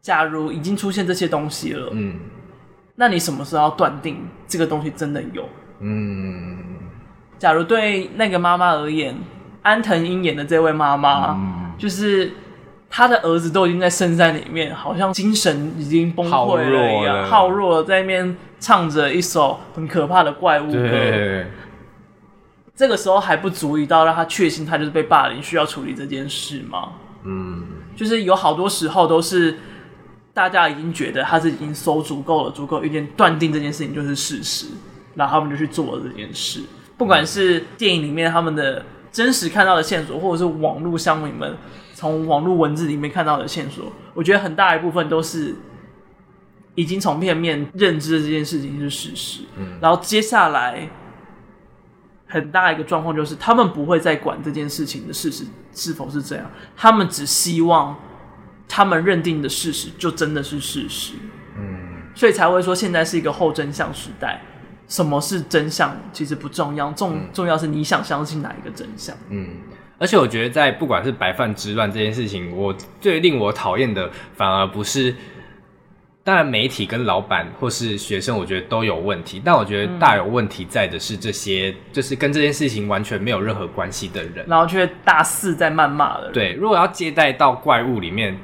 [0.05, 2.17] 假如已经出现这些东西了，嗯，
[2.97, 5.49] 那你什么时候要断定这个东西真的有？
[5.81, 6.74] 嗯，
[7.39, 9.17] 假如对那个妈妈而言，
[9.63, 12.33] 安藤樱演的这位妈妈，嗯，就是
[12.89, 21.45] 她的儿子都已经在深山里面，好像精神已经崩溃了一样，耗弱了，在那边唱着一首很可怕的怪物歌。
[22.75, 26.93] 这个时候还不足以到让他确信他就是被霸凌，需要处理这件事吗？
[27.25, 27.65] 嗯，
[27.95, 29.57] 就是有好多时候都是。
[30.35, 34.67] 大家已经觉得他是已经搜足够了，足够一点断定这件事情就是事实，
[35.15, 36.61] 然后他们就去做了这件事。
[36.97, 41.57] 不管是电影里面他们的真实看到的线索，或者是网络乡民们
[41.95, 45.57] 从网络文字里面看到的线索，我觉得很大一部分都是
[46.75, 49.43] 已经从片面认知的这件事情是事实。
[49.57, 50.89] 嗯，然后接下来
[52.27, 57.97] 很大一个状况就是，他们不会再管这件事情的事实是否是这样，他们只希望。
[58.67, 61.13] 他们认定的事实就真的是事实，
[61.55, 64.41] 嗯，所以才会说现在是一个后真相时代。
[64.89, 69.17] 什么是真相其实不重要，重重要是你想相信哪一个真相。
[69.31, 69.49] 嗯，
[69.99, 75.15] 而且我觉得在不管是白饭之乱这件事情，我最令我讨厌的反而不是，
[76.23, 86.33] 当然媒体跟老板或是学生，我觉得都有问题，但我觉得大有问题在的是这些，就是跟这件事情完全没有任何关系的人，然后却大肆在谩骂的人。
[86.33, 88.37] 对，如果要接待到怪物里面。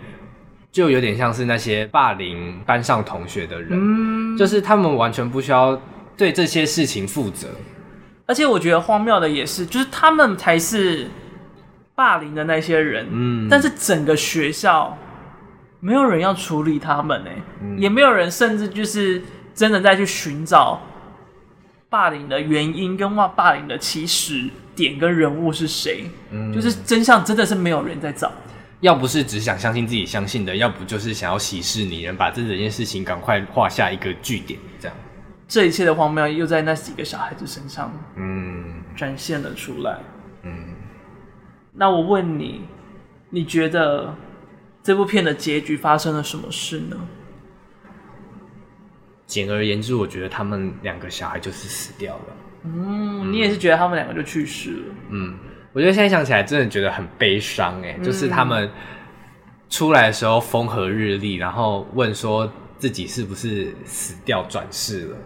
[0.72, 5.76] 就有点像是那些霸凌班上同学的人，嗯，就是他们完全不需要
[6.20, 7.48] 对这些事情负责。
[8.26, 11.08] 而且我觉得荒谬的也是，就是他们才是
[11.94, 14.98] 霸凌的那些人，嗯，但是整个学校
[15.80, 17.30] 没有人要处理他们呢，
[17.62, 19.22] 嗯，也没有人甚至就是
[19.54, 20.78] 真的在去寻找
[21.88, 24.44] 霸凌的原因跟哇霸凌的起始
[24.76, 28.30] 点跟人物是谁，嗯，就是真相真的是没有人在找。
[28.80, 34.96] 要不是只想相信自己相信的，要不就是想要息事宁人，把这整件事情赶快画下一个句点，这样。
[35.51, 39.98] 这一切的荒谬又在那几个小孩子身上，嗯，展现了出来。
[40.44, 40.76] 嗯，
[41.72, 42.61] 那我问你，
[43.30, 44.14] 你觉得
[44.80, 46.96] 这部片的结局发生了什么事呢？
[49.26, 52.36] 简而言之，我觉得他们两个小孩就是死掉了。
[52.62, 54.94] 嗯，嗯，你也是觉得他们两个就去世了？
[55.09, 55.34] 嗯。
[55.72, 58.70] 我觉得现在想起来，真的觉得很悲伤哎、嗯，就是他们
[59.68, 65.16] 出来的时候风和日丽，然后问说自己是不是死掉转世了，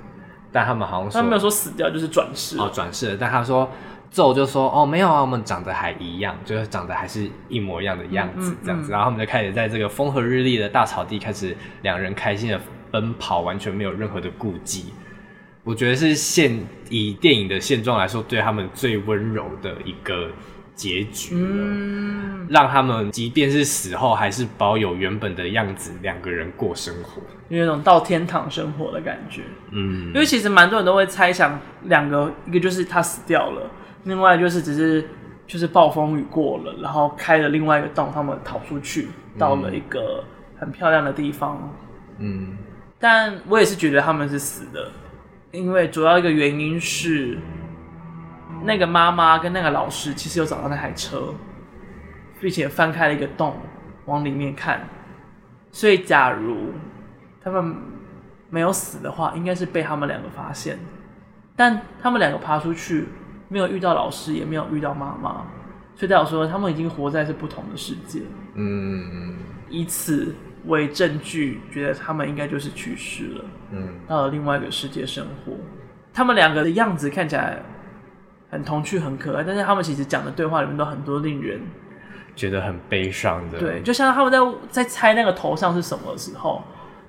[0.54, 3.16] 但他们好像说他没有说死掉，就是转世哦，转世了。
[3.18, 3.68] 但他说
[4.08, 12.60] 咒就说哦没有啊，我们长得还一样，就是长得还是一模一样的样子这样子，然后他们就开始在这个风和日丽的大草地开始两人开心的
[12.92, 14.94] 奔跑，完全没有任何的顾忌。
[15.64, 16.56] 我觉得是现
[16.88, 20.30] 以电影的现状来说，对他们最温柔的一个
[20.74, 33.70] 结局，嗯，让他们即便是死后，还是保有原本的样子，两个人过生活，有那种到天堂生活的感觉，嗯，因为其实蛮多人都会猜想，两个一个就是他死掉了，
[34.04, 35.08] 另外就是只是
[35.46, 39.08] 就是暴风雨过了，然后开了另外一个洞，他们逃出去，
[39.38, 40.24] 到了一个
[40.58, 41.72] 很漂亮的地方，
[42.18, 42.56] 嗯，
[42.98, 44.90] 但我也是觉得他们是死的。
[45.52, 47.38] 因为主要一个原因是，
[48.62, 51.34] 那个妈妈跟那个老师其实有找到那台车，
[52.40, 53.56] 并且翻开了一个洞
[54.04, 54.86] 往里面看，
[55.72, 56.72] 所以假如
[57.42, 57.74] 他们
[58.50, 60.78] 没有死的话，应该是被他们两个发现。
[61.56, 63.06] 但他们两个爬出去，
[63.48, 65.46] 没有遇到老师，也没有遇到妈妈，
[65.94, 68.22] 所以代表说他们已经活在是不同的世界。
[68.54, 69.36] 嗯，
[69.68, 70.34] 以此。
[70.66, 75.52] 为证据，觉得他们应该就是去世了，嗯，到了另外一个世界生活。
[76.10, 77.62] 他们两个的样子看起来
[78.54, 81.60] 很童趣、很可爱，但是他们其实讲的对话里面都很多令人
[82.36, 83.58] 觉得很悲伤的。
[83.58, 84.38] 对，就像他们在
[84.70, 86.62] 在猜那个头上是什么的时候，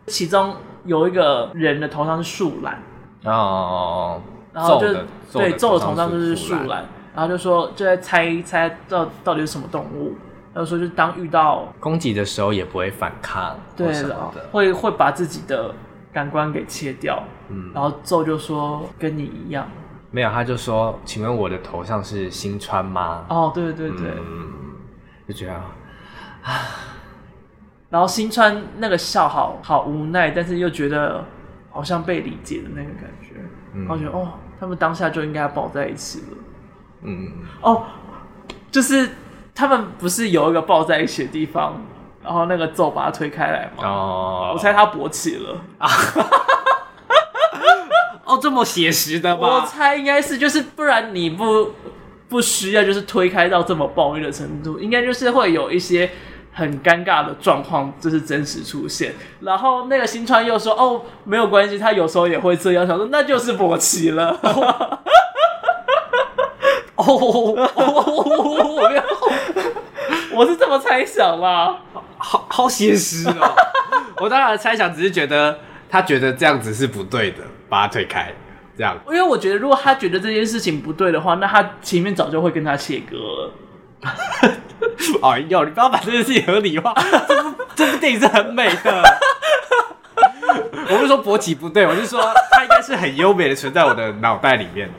[0.07, 2.81] 其中有一个人的头上是树懒
[3.23, 4.19] 哦，
[4.51, 4.99] 然后就咒
[5.33, 10.15] 对咒的头上就是树懒，然后就说就在猜猜到到底是什么动物，
[10.51, 13.93] 他就说就当遇到攻击的时候也不会反抗，对
[14.51, 15.71] 会会把自己的
[16.11, 19.67] 感官给切掉，嗯，然后咒就说跟你一样，
[20.15, 23.25] 没有，他就说，请问我的头像是新川吗？
[23.27, 24.47] 哦，对对对，嗯，
[25.27, 26.53] 就觉得啊，
[27.89, 31.25] 然后新川那个笑好好无奈，但是又觉得
[31.69, 33.35] 好像被理解的那个感觉，
[33.73, 36.37] 嗯，然后觉得哦，他们当下就应该抱在一起了，
[37.01, 37.83] 嗯，哦，
[38.71, 39.09] 就是
[39.53, 41.81] 他们不是有一个抱在一起的地方，
[42.23, 43.83] 然后那个咒把他推开来吗？
[43.83, 45.89] 哦，我猜他勃起了 啊。
[48.35, 49.39] 哦，这么写实的吗？
[49.41, 51.71] 我猜应该是，就是不然你不
[52.27, 56.09] 不需要就是推开到这么暴力的程度，应该就是会有一些
[56.51, 59.13] 很尴尬的状况，就是真实出现。
[59.41, 64.39] 然后那个新川又说：“哦，没有关系，他有时候也会这样。”想说那就是勃起了。
[66.95, 69.03] 哦哦我没有，
[70.33, 71.77] 我是这么猜想啦，
[72.17, 73.55] 好好写实哦。
[74.17, 75.59] 我当然猜想只是觉得
[75.89, 77.37] 他觉得这样子是不对的。
[77.67, 78.31] 把他推开，
[78.77, 78.95] 这样。
[79.07, 83.51] 因为我觉得，如果他觉得这件事情不对的话，那他前面早就会跟他切割了。
[85.23, 86.93] 哎呦，你不要把这件事情合理化。
[87.27, 89.01] 这部这部电影是很美的。
[90.87, 92.21] 我不是说勃起不对，我是说
[92.51, 94.93] 它应该是很优美的存在我的脑袋里面的。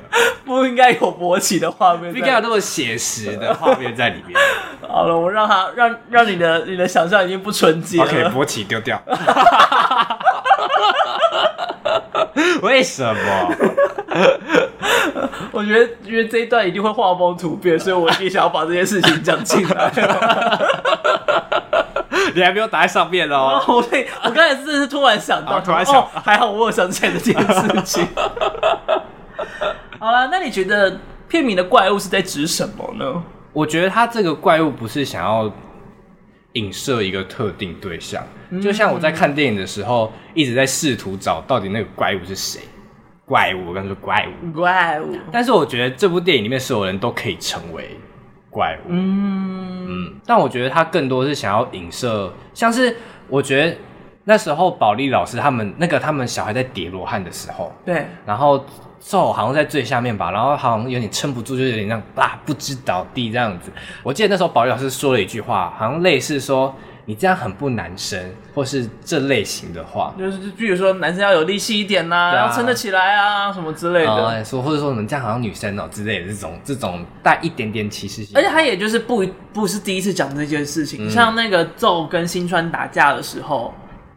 [0.45, 4.37] 不应该有勃起的画面，不应该有那么写实的画面在里面。
[4.83, 8.05] 好了，我让他让让你的你的想象已经不纯洁了。
[8.05, 9.01] OK，勃起丢掉。
[12.63, 13.57] 为什么？
[15.53, 19.93] 我觉得，因为这一段一定会画风突变，所以我一定想要把这件事情讲进来。
[22.35, 23.63] 你还没有打在上面哦。
[23.67, 28.07] 我我刚才真的是突然想到，突然想、哦，还好我有想起来这件事情。
[29.99, 33.23] 好了，那你觉得片名的怪物是在指什么呢？
[33.53, 35.51] 我觉得他这个怪物不是想要
[36.57, 38.23] 影射一个特定对象。
[38.61, 42.61] 就像我在看电影的时候，一直在试图找到底那个怪物是谁。
[43.25, 45.17] 怪物，我刚说怪物，怪物。
[45.33, 47.99] 但是我觉得这部电影里面所有人都可以成为
[48.49, 48.89] 怪物。
[48.89, 50.15] 嗯嗯。
[50.25, 52.97] 但我觉得他更多是想要影射，像是
[53.29, 53.77] 我觉得
[54.23, 58.65] 那时候保利老师他们那个他们小孩在叠罗汉的时候，对，然后
[59.09, 63.71] 咒好像在最下面吧，然后好像有点撑不住，就有点像啊不知倒地这样子。
[64.03, 66.75] 我记得那时候保育老师说了一句话，好像类似说。
[67.09, 68.21] 你这样很不男生，
[68.53, 74.45] 或是这类型的话，就是比如说男生要有力气一点呐、啊，要撑得起来啊，什么之类的。
[74.45, 78.33] 说、呃、或者说你们这样好像女生哦、喔、之类的这种这种带一点点歧视性。
[78.35, 83.73] 而且他也就是不不是第一次讲这件事情，嗯、像那个咒跟新川打架的时候，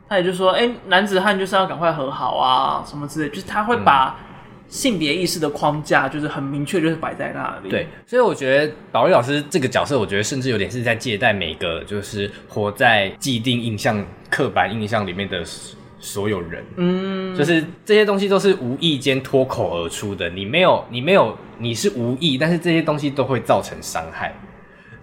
[0.10, 4.16] 他也就说，哎、欸，男子汉就是要赶快和好啊，什么之类，就是他会把。
[4.18, 4.26] 嗯
[4.70, 7.70] 性别意识的框架就是很明确，就是摆在那里。
[7.70, 15.44] 对，所以我觉得保利老师这个角色，我觉得甚至有点是在借代每个就是活在既定印象、刻板印象里面的
[16.00, 16.64] 所有人。
[16.78, 24.34] 嗯，就是这些东西都是无意间脱口而出的，你没有，你没有，你是无意，但是这些东西都会造成伤害。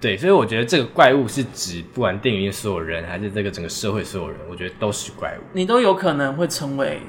[0.01, 5.43] 对，所以我觉得这个怪物是指不管电影院所有人，还是这个整个社会所有人，我觉得都是怪物。
[5.53, 7.01] 你都有可能会成为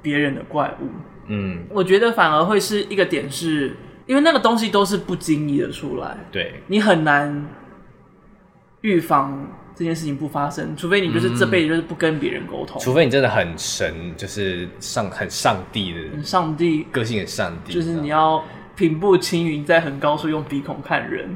[0.00, 0.88] 别人的怪物。
[1.26, 7.46] 嗯，我觉得反而会是一个点是，是因为那个东西都是不经意的出来，对，你很难
[8.82, 16.86] 预防这件事情不发生，除非你就是这辈子就是不跟别人沟通，除非你真的很神，就是上很上帝的，上帝。
[16.92, 18.44] 个性很上帝，就是你要
[18.76, 21.28] 平步青云，在很高处用鼻孔看人。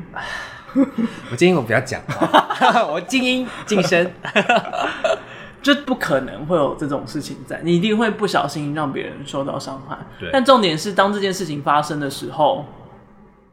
[1.30, 4.08] 我建议我不要讲话， 我静音静声。
[5.60, 9.98] 就不可能会有这种事情在，你一定会不小心让别人受到伤害。
[10.18, 10.30] 对。
[10.32, 12.64] 但重点是，当这件事情发生的时候，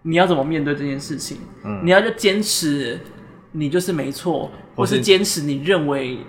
[0.04, 1.40] 你要怎么面对这件事情？
[1.64, 1.82] 嗯。
[1.84, 3.00] 你要就坚持，
[3.52, 6.20] 你就是没错，或是坚持你认为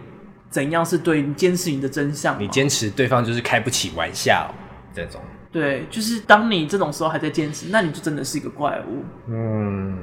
[0.48, 2.40] 怎样是对，你坚持你的真相。
[2.40, 4.52] 你坚持对方就是开不起玩笑
[4.94, 5.20] 这种。
[5.52, 9.04] 对，就是当你这种时候还在坚持，那你就真的是一个怪物。
[9.28, 9.98] 嗯。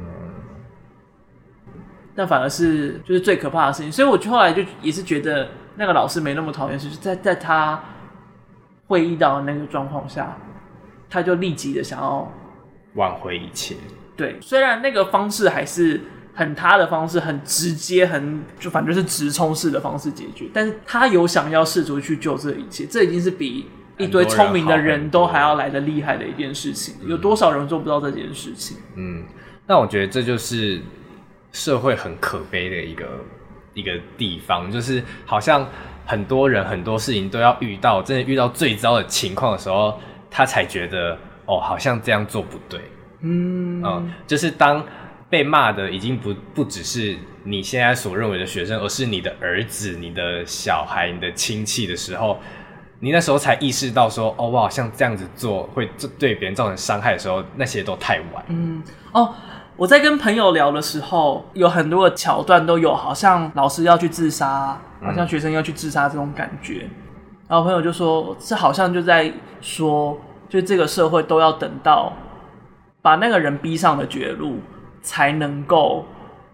[2.16, 5.48] 那反而是就是最可怕的事情，所以我后来就也是觉得。
[5.76, 7.84] 那个老师没那么讨厌，就是在在他
[8.86, 10.38] 会遇到的那个状况下，
[11.10, 12.32] 他就立即的想要
[12.94, 13.76] 挽回一切。
[14.16, 16.00] 对，虽然那个方式还是
[16.36, 23.66] 很他的方式，很直接，很就反正是直冲式的方式解决，但是他有想要试图去救这一切，这已经是比
[23.98, 26.94] 一堆聪明的人都还要来的厉害的一件事情。
[27.08, 28.78] 有多少人做不到这件事情？
[28.96, 29.24] 嗯，
[29.66, 30.80] 那我觉得这就是
[31.54, 33.06] 社会很可悲的一个
[33.74, 35.66] 一个地方，就是好像
[36.06, 39.98] 很多人很多事情都要遇到，真的遇到最糟的情况的时候，
[40.30, 42.82] 他才觉得哦，好像这样做不对。
[43.22, 44.86] 嗯嗯，就是当
[45.30, 52.40] 被骂的已经不不只是你现在所认为的学生，而是你的儿子、你的小孩、你的亲戚的时候，
[53.00, 55.90] 你那时候才意识到说，哦，我好像这样子做会
[56.20, 58.44] 对别人造成伤害的时候，那些都太晚。
[58.50, 58.84] 嗯
[59.14, 59.34] 哦，
[59.76, 66.84] 我在跟朋友聊的时候，有很多的桥段都有，好像老师要去自杀，好像学生要去自杀这种感觉。
[66.84, 66.90] 嗯、
[67.48, 70.18] 然后朋友就说，这好像就在说，
[70.48, 72.14] 就这个社会都要等到。
[73.02, 74.60] 把那个人逼上了绝路，
[75.02, 76.06] 才能够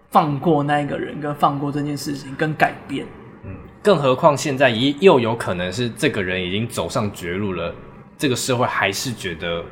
[0.08, 3.06] 放过那个人，跟放过这件事情，跟改变。
[3.44, 7.72] 嗯，更何况现在也又有可能是这个人已经走上绝路了，
[8.18, 9.62] 这个社会还是觉得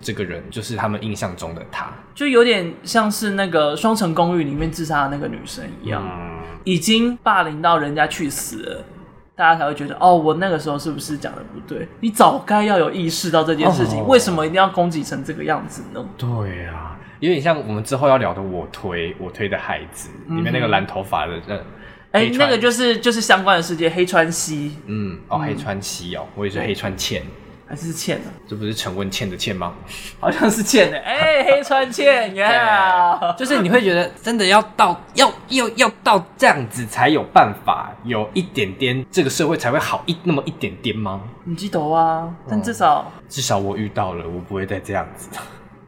[0.00, 8.84] 这个人就是他们印象中的他，就有点像是那个《双层公寓》里面自杀的那个女生一样，嗯、已经霸凌到人家去死了。
[9.34, 11.86] 大家才会觉得哦，我那个时候是不是讲的不对？
[12.00, 16.02] 你早该要有意识到这件事情，哦、为什么一定要攻击成这个样子呢？
[16.16, 21.64] 对啊，有点像我们之后要聊的《我推我推的孩子》里面那个蓝头发的人，
[22.12, 27.22] 哎、那个就是就是相关的世界，黑川西，嗯，哦，黑川西哦，我也是黑川茜。
[27.68, 28.30] 还是茜呢？
[28.46, 29.74] 这不是陈文茜的倩吗？
[30.20, 30.98] 好像是倩的。
[31.02, 41.22] 哎、欸，黑川茜呀， 就是你会觉得真的要到要要要到这样子才有办法有一点点这个社会才会好一那么一点点吗？
[41.44, 45.28] 你记得啊，但至少、嗯、至少我遇到了，我不会再这样子。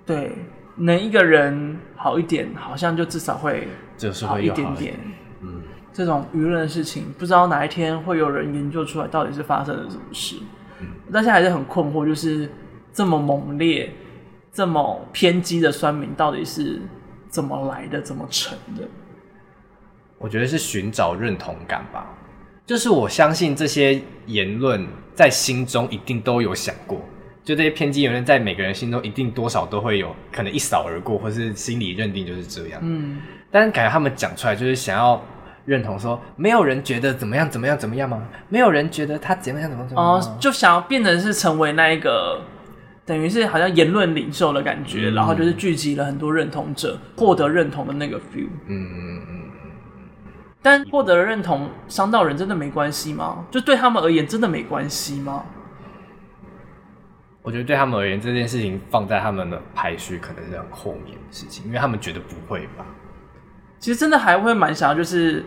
[0.05, 0.33] 对，
[0.75, 3.69] 能一个人好一点，好像就至少会
[4.27, 4.99] 好一点点。
[5.43, 5.63] 嗯，
[5.93, 10.37] 这种舆论的事情，不知道哪一天会有人研究出来到底是发生了什么事。
[11.13, 12.51] 但是还是很困惑，就是
[12.93, 13.93] 这么猛烈、
[14.53, 16.81] 这么偏激的酸民到底是
[17.29, 18.89] 怎么来的、怎么成的？
[20.19, 22.07] 我觉得是寻找认同感吧。
[22.67, 27.01] 就是我相信这些言论在心中一定都有想过，
[27.43, 32.81] 就这些偏激言论在每个人心中一定多少都会有可能一扫而过，或是心理认定就是这样。
[32.83, 33.21] 嗯，
[33.51, 35.23] 但是感觉他们讲出来就是想要。
[35.69, 38.27] 认同说，没有人觉得怎么样怎么样怎么样吗？
[38.49, 40.13] 没有人觉得他怎么样怎么样怎么样？
[40.15, 42.41] 哦，就想要变成是成为那一个，
[43.05, 48.49] 等于是好像言论领袖的感觉，嗯、然后就是聚集了很多认同者，获得认同的那个 feel。
[48.67, 50.03] 嗯嗯嗯嗯。
[50.63, 53.45] 但获得了认同伤到人真的没关系吗？
[53.51, 55.45] 就对他们而言真的没关系吗？
[57.43, 62.85] 我觉得对他们而言这件事情放在他们的排序可能是很后面的事情，因为他们觉得不会吧。
[63.79, 65.47] 其实真的还会蛮想要，就是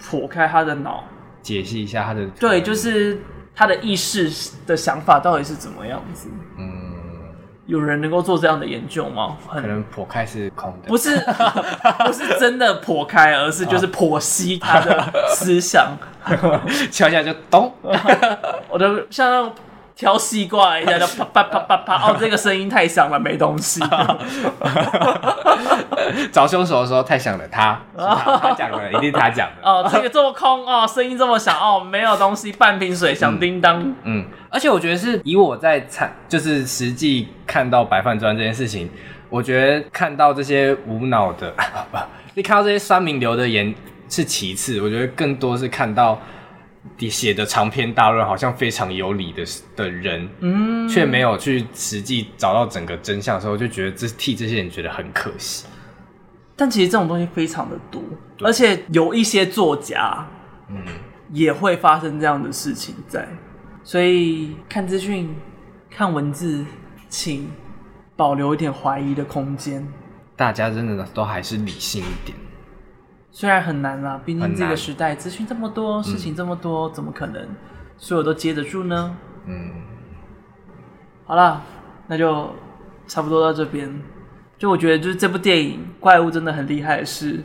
[0.00, 1.04] 剖开他的脑，
[1.42, 3.20] 解析一下他的对，就是
[3.54, 4.30] 他的意识
[4.66, 6.28] 的想法到底是怎么样子。
[6.58, 6.92] 嗯，
[7.66, 9.36] 有人能够做这样的研究吗？
[9.50, 11.16] 可能剖开是空的，不是
[12.06, 15.96] 不是真的剖开，而是就是剖析他的思想，
[16.90, 17.72] 敲一下就咚。
[18.68, 19.52] 我的像。
[19.96, 23.80] 挑西瓜一下就 啪啪啪啪啪 哦，这个声音太响了，没东西。
[26.32, 29.62] 找凶手的时候太响了，他他讲的，一定他讲的。
[29.62, 33.80] 哦，这个这么空哦，声音这么响哦，没有东西，半瓶水响叮当。
[33.80, 38.90] 嗯，嗯，而且我觉得是以我在参，就是实际看到白饭砖这件事情，
[39.30, 41.54] 我觉得看到这些无脑的，
[42.34, 43.72] 你看到这些酸民流的言
[44.08, 46.18] 是其次，我觉得更多是看到。
[47.08, 49.44] 写的长篇大论，好像非常有理的
[49.76, 55.66] 的人，嗯，却没有去实际找到整个真相的时候，就觉得这替这些人觉得很可惜。
[56.56, 58.00] 但其实这种东西非常的多，
[58.40, 60.26] 而且有一些作家，
[60.68, 60.76] 嗯，
[61.32, 63.28] 也会发生这样的事情在。
[63.82, 65.34] 所以看资讯、
[65.90, 66.64] 看文字，
[67.08, 67.50] 请
[68.16, 69.86] 保留一点怀疑的空间。
[70.36, 72.38] 大家真的都还是理性一点。
[73.36, 77.48] 虽然很难啦，毕竟这个时代资讯这么多，事情这么多，嗯、怎么可能
[77.98, 79.16] 所有都接得住呢？
[79.46, 79.72] 嗯，
[81.26, 81.60] 好啦，
[82.06, 82.48] 那就
[83.08, 83.92] 差不多到这边。
[84.56, 87.42] 就我觉得，就是这部电影《怪物》真的很厉害的是，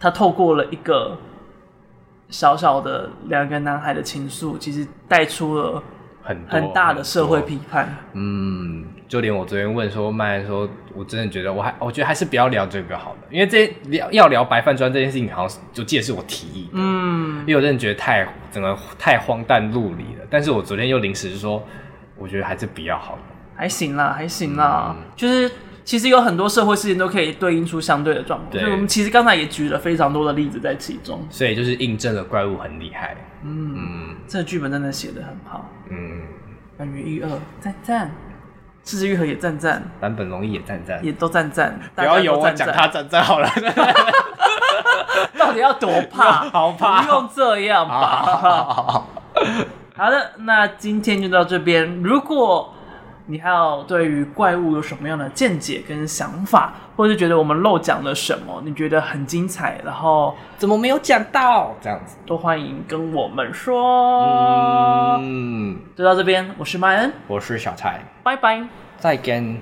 [0.00, 1.18] 它透过了一个
[2.30, 5.82] 小小的两个男孩的情愫，其实带出了。
[6.24, 20.26] 很很大的社会批判，嗯，就连我昨天问说，麦说，我真的觉得我还，我觉得还是不要聊这个好了，因为这聊要聊白饭砖这件事情，好像就记得是我提议的，嗯，因为我真的觉得太整个太荒诞露离了。
[20.30, 21.62] 但是我昨天又临时说，
[22.16, 23.18] 我觉得还是比较好，
[23.54, 25.50] 还行啦，还行啦，嗯、就是
[25.84, 33.74] 其实有很多社会事件都可以对应出相对的状况，所以我们其实刚才也举了非常多的例子在其中，所以就是印证了怪物很厉害，嗯。
[33.76, 36.22] 嗯这个剧本真的写的很好，嗯，
[36.78, 37.28] 关于一二
[37.60, 38.10] 赞赞，
[38.82, 41.78] 是枝裕和也赞赞，版本龙一也赞赞，也都赞赞。
[41.94, 43.48] 不要由我讲他赞赞好了。
[45.38, 46.48] 到底要多怕？
[46.50, 47.02] 好怕！
[47.02, 49.04] 不用这样吧。
[49.94, 52.02] 好的，那今天就到这边。
[52.02, 52.73] 如果
[53.26, 61.74] 你还有对于怪物有什么样的见解跟想法，或是觉得我们漏讲了什么，你觉得很精彩，然后怎么没有讲到？
[61.80, 65.16] 这样子都欢迎跟我们说。
[65.20, 68.62] 嗯，就到这边，我是麦恩，我是小蔡，拜拜，
[68.98, 69.58] 再见。